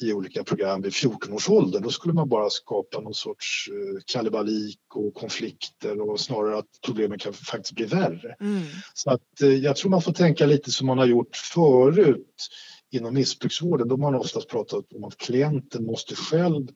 [0.00, 1.82] i olika program vid 14-årsåldern.
[1.82, 7.18] Då skulle man bara skapa någon sorts eh, kalabalik och konflikter och snarare att problemen
[7.18, 8.36] kan faktiskt bli värre.
[8.40, 8.62] Mm.
[8.94, 12.48] Så att eh, jag tror man får tänka lite som man har gjort förut
[12.90, 13.88] inom missbruksvården.
[13.88, 16.68] Då har man oftast pratat om att klienten måste själv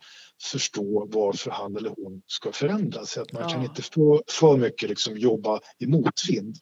[0.42, 3.18] förstå varför han eller hon ska förändras.
[3.18, 3.48] Att man ja.
[3.48, 6.56] kan inte få för mycket liksom jobba i motvind.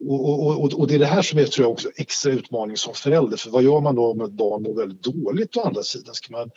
[0.00, 2.94] Och, och, och, det är det här som är tror jag, också extra utmaning som
[2.94, 3.36] förälder.
[3.36, 6.14] För vad gör man då om ett barn mår väldigt dåligt å andra sidan?
[6.14, 6.50] Ska man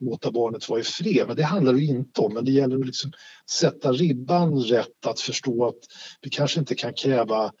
[0.00, 1.24] låta barnet vara i fred?
[1.26, 2.34] Men det handlar det inte om.
[2.34, 3.12] Men det gäller att liksom
[3.50, 5.78] sätta ribban rätt, att förstå att
[6.20, 7.52] vi kanske inte kan kräva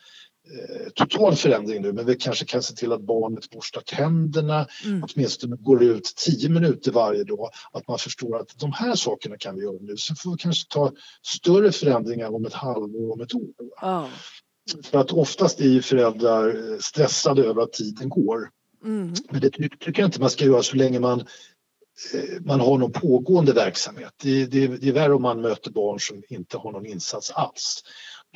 [0.94, 5.04] total förändring nu men vi kanske kan se till att barnet borstar tänderna, mm.
[5.04, 7.50] åtminstone går ut tio minuter varje dag.
[7.72, 9.96] Att man förstår att de här sakerna kan vi göra nu.
[9.96, 13.48] Sen får vi kanske ta större förändringar om ett halvår, om ett år.
[13.82, 14.08] Oh.
[14.84, 18.50] För att oftast är föräldrar eh, stressade över att tiden går.
[18.84, 19.14] Mm.
[19.30, 22.92] Men det tycker jag inte man ska göra så länge man eh, man har någon
[22.92, 24.12] pågående verksamhet.
[24.22, 27.82] Det, det, det är värre om man möter barn som inte har någon insats alls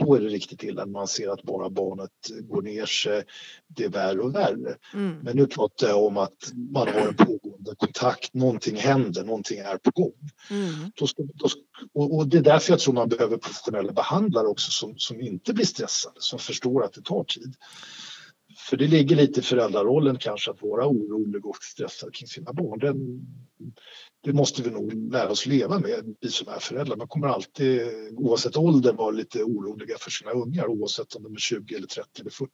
[0.00, 2.10] då är det riktigt illa när man ser att bara barnet
[2.40, 3.24] går ner sig.
[3.66, 4.76] Det är värre och värre.
[4.94, 5.18] Mm.
[5.22, 9.76] Men nu pratar jag om att man har en pågående kontakt, någonting händer, någonting är
[9.76, 10.30] på gång.
[10.50, 10.92] Mm.
[10.94, 11.48] Då ska, då,
[11.94, 15.52] och, och, det är därför jag tror man behöver professionella behandlare också som, som inte
[15.52, 17.54] blir stressade, som förstår att det tar tid.
[18.68, 22.78] För det ligger lite i föräldrarollen kanske att vara orolig och stressad kring sina barn.
[22.78, 23.26] Den,
[24.22, 26.96] det måste vi nog lära oss leva med, vi som är föräldrar.
[26.96, 27.82] Man kommer alltid,
[28.16, 32.20] oavsett ålder, vara lite oroliga för sina ungar oavsett om de är 20 eller 30
[32.20, 32.50] eller 40.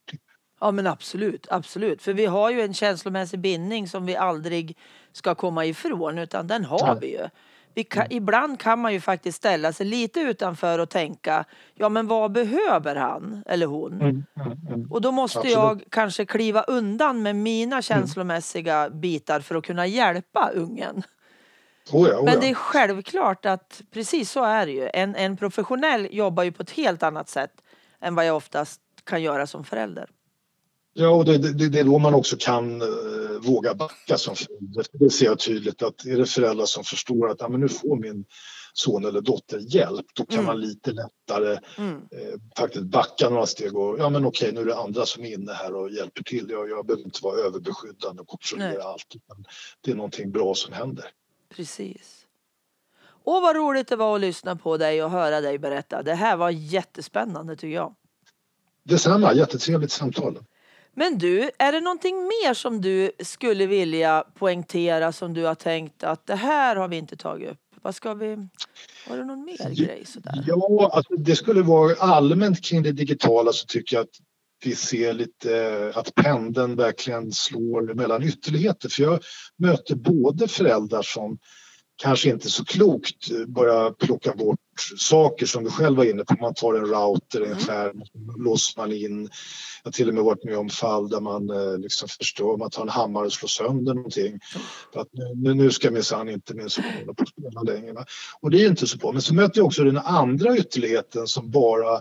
[0.60, 2.02] Ja men absolut, absolut.
[2.02, 4.78] För vi har ju en känslomässig bindning som vi aldrig
[5.12, 6.98] ska komma ifrån utan den har ja.
[7.00, 7.28] vi ju.
[7.74, 8.16] Vi kan, mm.
[8.16, 12.96] Ibland kan man ju faktiskt ställa sig lite utanför och tänka ja men vad behöver
[12.96, 13.92] han eller hon?
[13.92, 14.92] Mm, mm, mm.
[14.92, 15.56] och då måste Absolut.
[15.56, 17.82] jag kanske kliva undan med mina mm.
[17.82, 21.02] känslomässiga bitar för att kunna hjälpa ungen.
[21.92, 24.90] Oh ja, oh Men det är självklart att precis så är det ju.
[24.94, 27.52] En, en professionell jobbar ju på ett helt annat sätt
[28.00, 30.10] än vad jag oftast kan göra som förälder.
[30.98, 32.88] Ja, och det, det, det är då man också kan uh,
[33.40, 34.84] våga backa som förälder.
[34.92, 37.96] Det ser jag tydligt att är det föräldrar som förstår att ja, men nu får
[37.96, 38.24] min
[38.72, 40.46] son eller dotter hjälp, då kan mm.
[40.46, 41.94] man lite lättare mm.
[41.94, 45.32] eh, faktiskt backa några steg och ja men okej nu är det andra som är
[45.32, 46.46] inne här och hjälper till.
[46.50, 48.78] Jag, jag behöver inte vara överbeskyddande och kontrollera Nej.
[48.80, 49.16] allt.
[49.80, 51.04] Det är någonting bra som händer.
[51.56, 52.26] Precis.
[53.26, 56.02] Och vad roligt det var att lyssna på dig och höra dig berätta.
[56.02, 57.94] Det här var jättespännande tycker jag.
[58.82, 60.38] Detsamma, jättetrevligt samtal.
[60.94, 66.04] Men du, är det någonting mer som du skulle vilja poängtera som du har tänkt
[66.04, 67.58] att det här har vi inte tagit upp?
[67.82, 68.48] Vad ska vi...
[69.08, 70.44] Var det någon mer grej sådär?
[70.46, 74.20] Ja, alltså det skulle vara allmänt kring det digitala så tycker jag att
[74.64, 78.88] vi ser lite att pendeln verkligen slår mellan ytterligheter.
[78.88, 79.20] För jag
[79.58, 81.38] möter både föräldrar som
[81.96, 84.58] kanske inte så klokt börjar plocka bort
[84.96, 86.34] saker som du själv var inne på.
[86.40, 87.58] Man tar en router, en mm.
[87.58, 88.02] skärm,
[88.36, 89.22] låser man in.
[89.22, 92.70] Jag har till och med varit med om fall där man eh, liksom förstör, man
[92.70, 94.40] tar en hammare och slår sönder någonting.
[94.92, 98.04] För att nu, nu ska minsann inte min son hålla på att spela längre.
[98.40, 99.12] Och det är inte så bra.
[99.12, 102.00] Men så möter jag också den andra ytterligheten som bara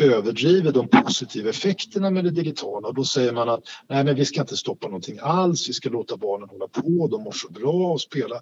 [0.00, 2.88] överdriver de positiva effekterna med det digitala.
[2.88, 5.88] Och då säger man att nej men vi ska inte stoppa någonting alls, vi ska
[5.88, 8.40] låta barnen hålla på, de mår så bra och spela.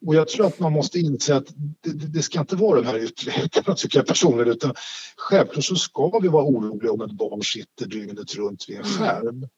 [0.00, 1.46] Och jag tror att man måste inse att
[1.82, 4.74] det, det ska inte vara de här ytterligheterna tycker jag personligen utan
[5.16, 8.98] självklart så ska vi vara oroliga om ett barn sitter dygnet runt vid en mm.
[8.98, 9.48] skärm.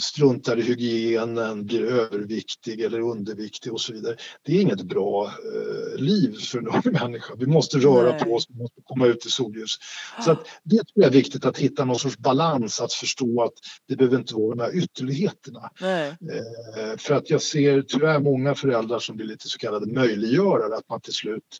[0.00, 4.16] Struntar i hygienen, blir överviktig eller underviktig och så vidare.
[4.42, 7.34] Det är inget bra eh, liv för en ung människa.
[7.38, 8.24] Vi måste röra Nej.
[8.24, 9.76] på oss, vi måste komma ut i solljus.
[10.24, 13.52] Så att det tror jag är viktigt att hitta någon sorts balans, att förstå att
[13.88, 15.70] det behöver inte vara de här ytterligheterna.
[15.80, 20.76] Eh, för att jag ser tyvärr många föräldrar som blir lite så kallade kallade möjliggörare,
[20.76, 21.58] att man till slut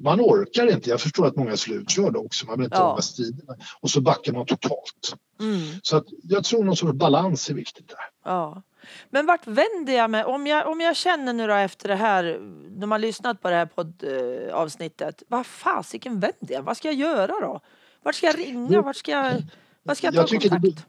[0.00, 0.90] man orkar inte.
[0.90, 2.98] Jag förstår att många är slutkörda också, man vill inte ja.
[3.02, 3.56] striderna.
[3.80, 5.14] Och så backar man totalt.
[5.40, 5.60] Mm.
[5.82, 7.98] Så att jag tror någon sorts balans är viktigt där.
[8.24, 8.62] Ja.
[9.10, 10.24] Men vart vänder jag mig?
[10.24, 12.38] Om jag, om jag känner nu då efter det här,
[12.76, 16.62] när man lyssnat på det här poddavsnittet, vad fasiken vänder jag?
[16.62, 17.60] Vad ska jag göra då?
[18.02, 18.82] Vart ska jag ringa?
[18.82, 19.42] Vart ska jag,
[19.82, 20.86] vart ska jag ta jag kontakt?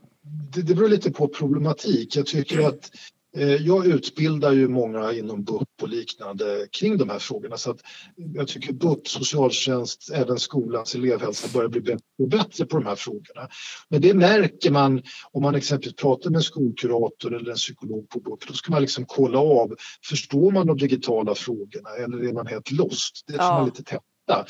[0.53, 2.15] Det, det, beror lite på problematik.
[2.15, 3.14] Jag tycker att Eh,
[3.59, 7.79] jag utbildar ju många inom BUP och liknande kring de här frågorna så att
[8.15, 12.95] jag tycker BUP, socialtjänst, även skolans elevhälsa börjar bli bättre och bättre på de här
[12.95, 13.47] frågorna.
[13.89, 15.01] Men det märker man
[15.31, 18.47] om man exempelvis pratar med en skolkurator eller en psykolog på BUP.
[18.47, 19.75] Då ska man liksom kolla av,
[20.09, 23.23] förstår man de digitala frågorna eller är man helt lost?
[23.27, 23.65] Det är ja.
[23.65, 24.45] lite tätt hitta.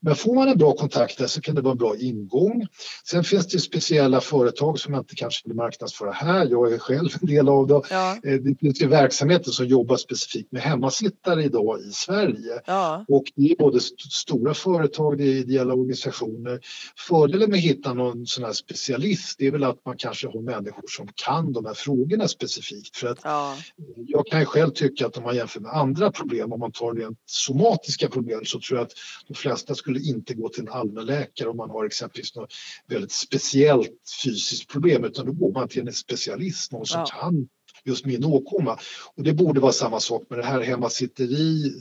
[0.00, 2.66] Men får man en bra kontakt där så kan det vara en bra ingång.
[3.10, 6.46] Sen finns det speciella företag som jag inte kanske vill marknadsföra här.
[6.50, 7.80] Jag är själv en del av det.
[7.90, 8.18] Ja.
[8.24, 12.60] Eh, det finns ju verksamheter som jobbar specifikt med hemmasittare idag i Sverige.
[12.66, 13.04] Ja.
[13.08, 16.60] Och det är både stora företag, det är ideella organisationer.
[17.08, 20.42] Fördelen med att hitta någon sån här specialist det är väl att man kanske har
[20.42, 22.96] människor som kan de här frågorna specifikt.
[22.96, 23.56] För att ja.
[23.96, 27.18] Jag kan själv tycka att om man jämför med andra problem, om man tar rent
[27.26, 28.92] somatiska problem så tror jag att
[29.28, 32.52] de flesta skulle inte gå till en allmänläkare om man har exempelvis något
[32.86, 33.90] väldigt speciellt
[34.24, 37.06] fysiskt problem utan då går man till en specialist, någon som ja.
[37.06, 37.48] kan
[37.84, 38.78] just min åkomma.
[39.14, 41.72] Och det borde vara samma sak med det här hemmasitteri,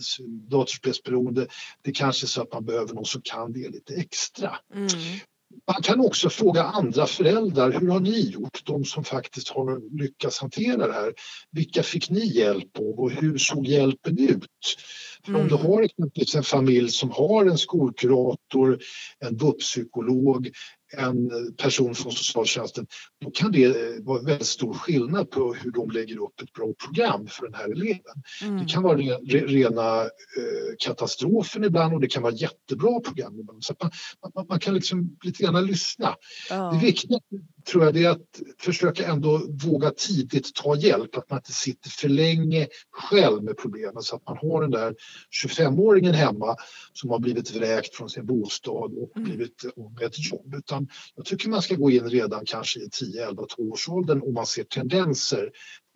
[0.49, 1.47] datorspelsberoende.
[1.81, 4.55] Det kanske är så att man behöver någon som kan det lite extra.
[4.73, 4.87] Mm.
[5.67, 8.65] Man kan också fråga andra föräldrar, hur har ni gjort?
[8.65, 11.13] De som faktiskt har lyckats hantera det här.
[11.51, 14.47] Vilka fick ni hjälp av och hur såg hjälpen ut?
[15.25, 15.67] För om du mm.
[15.67, 18.79] har exempelvis en familj som har en skolkurator,
[19.19, 20.49] en BUP-psykolog,
[20.97, 22.87] en person från socialtjänsten,
[23.21, 26.73] då kan det eh, vara väldigt stor skillnad på hur de lägger upp ett bra
[26.85, 28.23] program för den här eleven.
[28.41, 28.57] Mm.
[28.57, 33.63] Det kan vara rena eh, katastrofen ibland och det kan vara jättebra program ibland.
[33.63, 33.91] Så man,
[34.35, 36.15] man, man, kan liksom lite grann lyssna.
[36.51, 36.73] Oh.
[36.73, 37.19] Det viktiga
[37.71, 41.89] tror jag det är att försöka ändå våga tidigt ta hjälp, att man inte sitter
[41.89, 44.95] för länge själv med problemen så att man har den där
[45.43, 46.55] 25-åringen hemma
[46.93, 49.29] som har blivit vräkt från sin bostad och mm.
[49.29, 50.55] blivit av med ett jobb.
[50.55, 54.45] Utan jag tycker man ska gå in redan kanske i 10, 11, 12-årsåldern om man
[54.45, 55.49] ser tendenser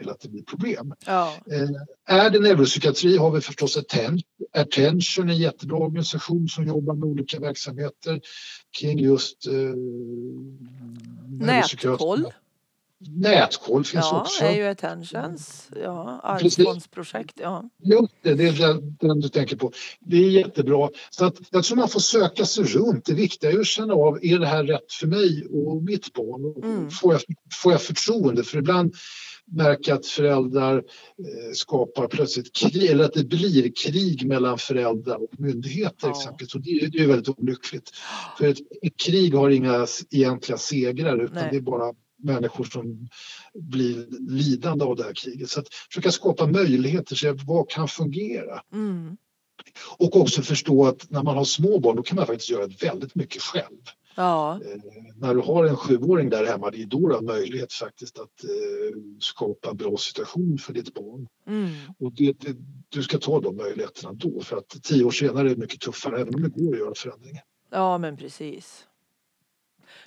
[0.03, 0.93] till att det blir problem.
[1.05, 1.33] Ja.
[1.51, 1.69] Eh,
[2.17, 3.77] är det neuropsykiatri har vi förstås
[4.53, 8.21] Attention, en jättebra organisation som jobbar med olika verksamheter
[8.79, 9.53] kring just eh,
[11.27, 12.25] Nätkoll.
[13.09, 14.43] Nätkoll finns ja, också.
[14.43, 17.39] Ja, är ju Attentions ja, arvsfondsprojekt.
[17.41, 17.69] Ja.
[17.83, 19.71] Just det, det är den du tänker på.
[19.99, 20.89] Det är jättebra.
[21.09, 23.05] Så att, jag tror man får söka sig runt.
[23.05, 26.63] Det viktiga är att känna av, är det här rätt för mig och mitt barn?
[26.63, 26.89] Mm.
[26.89, 27.21] Får, jag,
[27.61, 28.43] får jag förtroende?
[28.43, 28.95] För ibland
[29.51, 35.39] märker att föräldrar eh, skapar plötsligt krig, eller att det blir krig mellan föräldrar och
[35.39, 36.11] myndigheter ja.
[36.11, 36.55] exempelvis.
[36.55, 37.91] Och det, det är väldigt olyckligt.
[38.37, 41.47] För ett, ett, krig har inga egentliga segrar utan Nej.
[41.51, 43.07] det är bara människor som
[43.53, 45.49] blir lidande av det här kriget.
[45.49, 48.61] Så att försöka skapa möjligheter, se vad kan fungera?
[48.73, 49.17] Mm.
[49.97, 53.15] Och också förstå att när man har små barn då kan man faktiskt göra väldigt
[53.15, 53.77] mycket själv.
[54.15, 54.53] Ja.
[54.53, 54.81] Eh,
[55.15, 58.43] när du har en sjuåring där hemma, det är då du har möjlighet faktiskt att
[58.43, 61.27] eh, skapa bra situation för ditt barn.
[61.47, 61.69] Mm.
[61.99, 62.55] Och det, det,
[62.89, 66.21] du ska ta de möjligheterna då för att tio år senare är det mycket tuffare
[66.21, 67.43] även om det går att göra förändringar.
[67.69, 68.87] Ja men precis.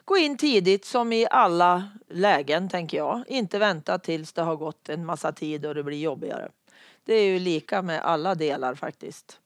[0.04, 3.24] Gå in tidigt som i alla lägen tänker jag.
[3.28, 6.48] Inte vänta tills det har gått en massa tid och det blir jobbigare.
[7.04, 9.40] Det är ju lika med alla delar faktiskt.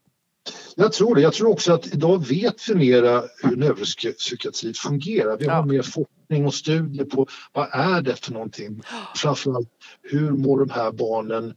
[0.76, 1.20] Jag tror det.
[1.20, 5.36] Jag tror också att idag vet vi mera hur neuropsykiatri fungerar.
[5.38, 5.64] Vi har ja.
[5.64, 8.82] mer forskning och studier på vad är det för någonting.
[9.16, 9.68] Framförallt
[10.02, 11.54] hur mår de här barnen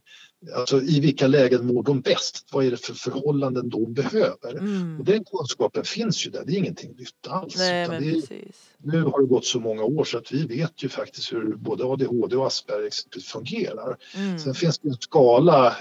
[0.56, 2.48] Alltså i vilka lägen mår de bäst?
[2.52, 4.58] Vad är det för förhållanden de behöver?
[4.58, 4.98] Mm.
[4.98, 7.56] Och den kunskapen finns ju där, det är ingenting nytt alls.
[7.58, 8.22] Nej, är,
[8.78, 11.84] nu har det gått så många år så att vi vet ju faktiskt hur både
[11.84, 13.96] ADHD och Asperger fungerar.
[14.16, 14.38] Mm.
[14.38, 15.74] Sen finns det en skala eh,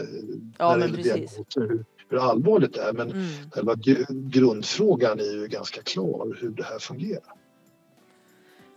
[0.57, 3.27] ja, när det gäller hur, hur allvarligt det är men mm.
[3.51, 3.75] själva
[4.09, 7.33] grundfrågan är ju ganska klar hur det här fungerar.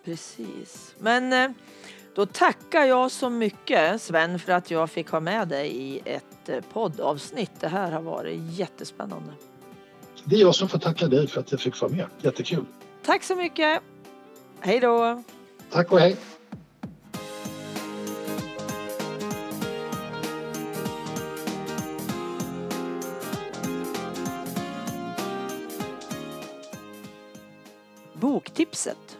[0.04, 0.94] Precis.
[0.98, 1.50] Men eh,
[2.14, 6.48] då tackar jag så mycket Sven för att jag fick ha med dig i ett
[6.48, 7.50] eh, poddavsnitt.
[7.60, 9.32] Det här har varit jättespännande.
[10.24, 12.06] Det är jag som får tacka dig för att jag fick vara med.
[12.20, 12.64] Jättekul.
[13.04, 13.82] Tack så mycket.
[14.60, 15.22] Hej då.
[15.70, 16.16] Tack och hej.
[28.76, 29.18] Tipset.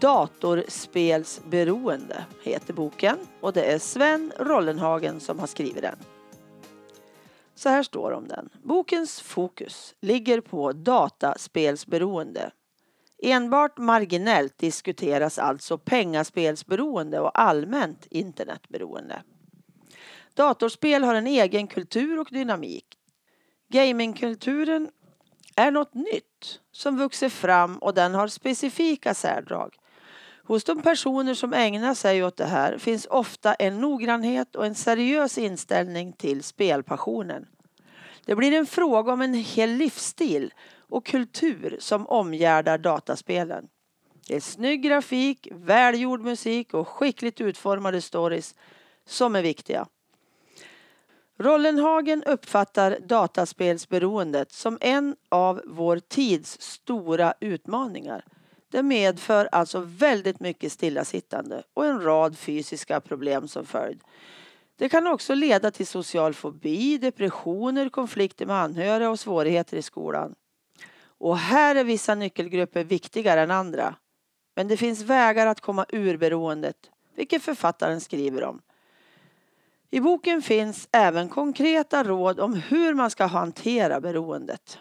[0.00, 5.98] Datorspelsberoende heter boken och det är Sven Rollenhagen som har skrivit den.
[7.54, 8.48] Så här står det om den.
[8.62, 12.50] Bokens fokus ligger på dataspelsberoende.
[13.22, 19.22] Enbart marginellt diskuteras alltså pengaspelsberoende och allmänt internetberoende.
[20.34, 22.86] Datorspel har en egen kultur och dynamik.
[23.68, 24.90] Gamingkulturen
[25.56, 26.33] är något nytt
[26.72, 29.74] som vuxit fram och den har specifika särdrag.
[30.46, 34.74] Hos de personer som ägnar sig åt det här finns ofta en noggrannhet och en
[34.74, 37.46] seriös inställning till spelpassionen.
[38.24, 40.54] Det blir en fråga om en hel livsstil
[40.88, 43.68] och kultur som omgärdar dataspelen.
[44.28, 48.54] Det är snygg grafik, välgjord musik och skickligt utformade stories
[49.06, 49.86] som är viktiga.
[51.38, 58.24] Rollenhagen uppfattar dataspelsberoendet som en av vår tids stora utmaningar.
[58.70, 64.00] Det medför alltså väldigt mycket stillasittande och en rad fysiska problem som följd.
[64.76, 70.34] Det kan också leda till social fobi, depressioner, konflikter med anhöriga och svårigheter i skolan.
[71.18, 73.94] Och här är vissa nyckelgrupper viktigare än andra.
[74.56, 78.60] Men det finns vägar att komma ur beroendet, vilket författaren skriver om.
[79.94, 84.78] I boken finns även konkreta råd om hur man ska hantera beroendet.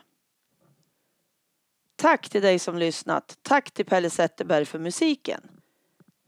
[1.96, 3.38] Tack till dig som lyssnat.
[3.42, 5.42] Tack till Pelle Zetterberg för musiken.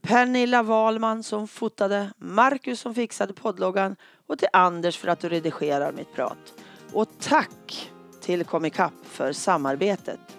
[0.02, 3.96] Pernilla Wahlman som fotade, Marcus som fixade poddloggan
[4.28, 6.54] och till Anders för att du redigerar mitt prat.
[6.94, 10.38] Och tack till Comicap för samarbetet.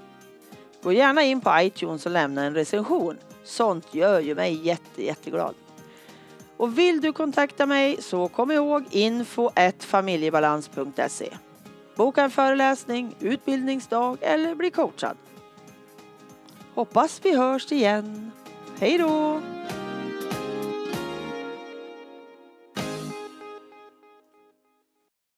[0.83, 3.19] Gå gärna in på iTunes och lämna en recension.
[3.45, 5.55] Sånt gör ju mig jätte, jätteglad.
[6.57, 9.51] Och vill du kontakta mig så kom ihåg info
[9.85, 11.29] familjebalans.se.
[11.97, 15.17] Boka en föreläsning, utbildningsdag eller bli coachad.
[16.75, 18.31] Hoppas vi hörs igen.
[18.79, 19.41] Hej då!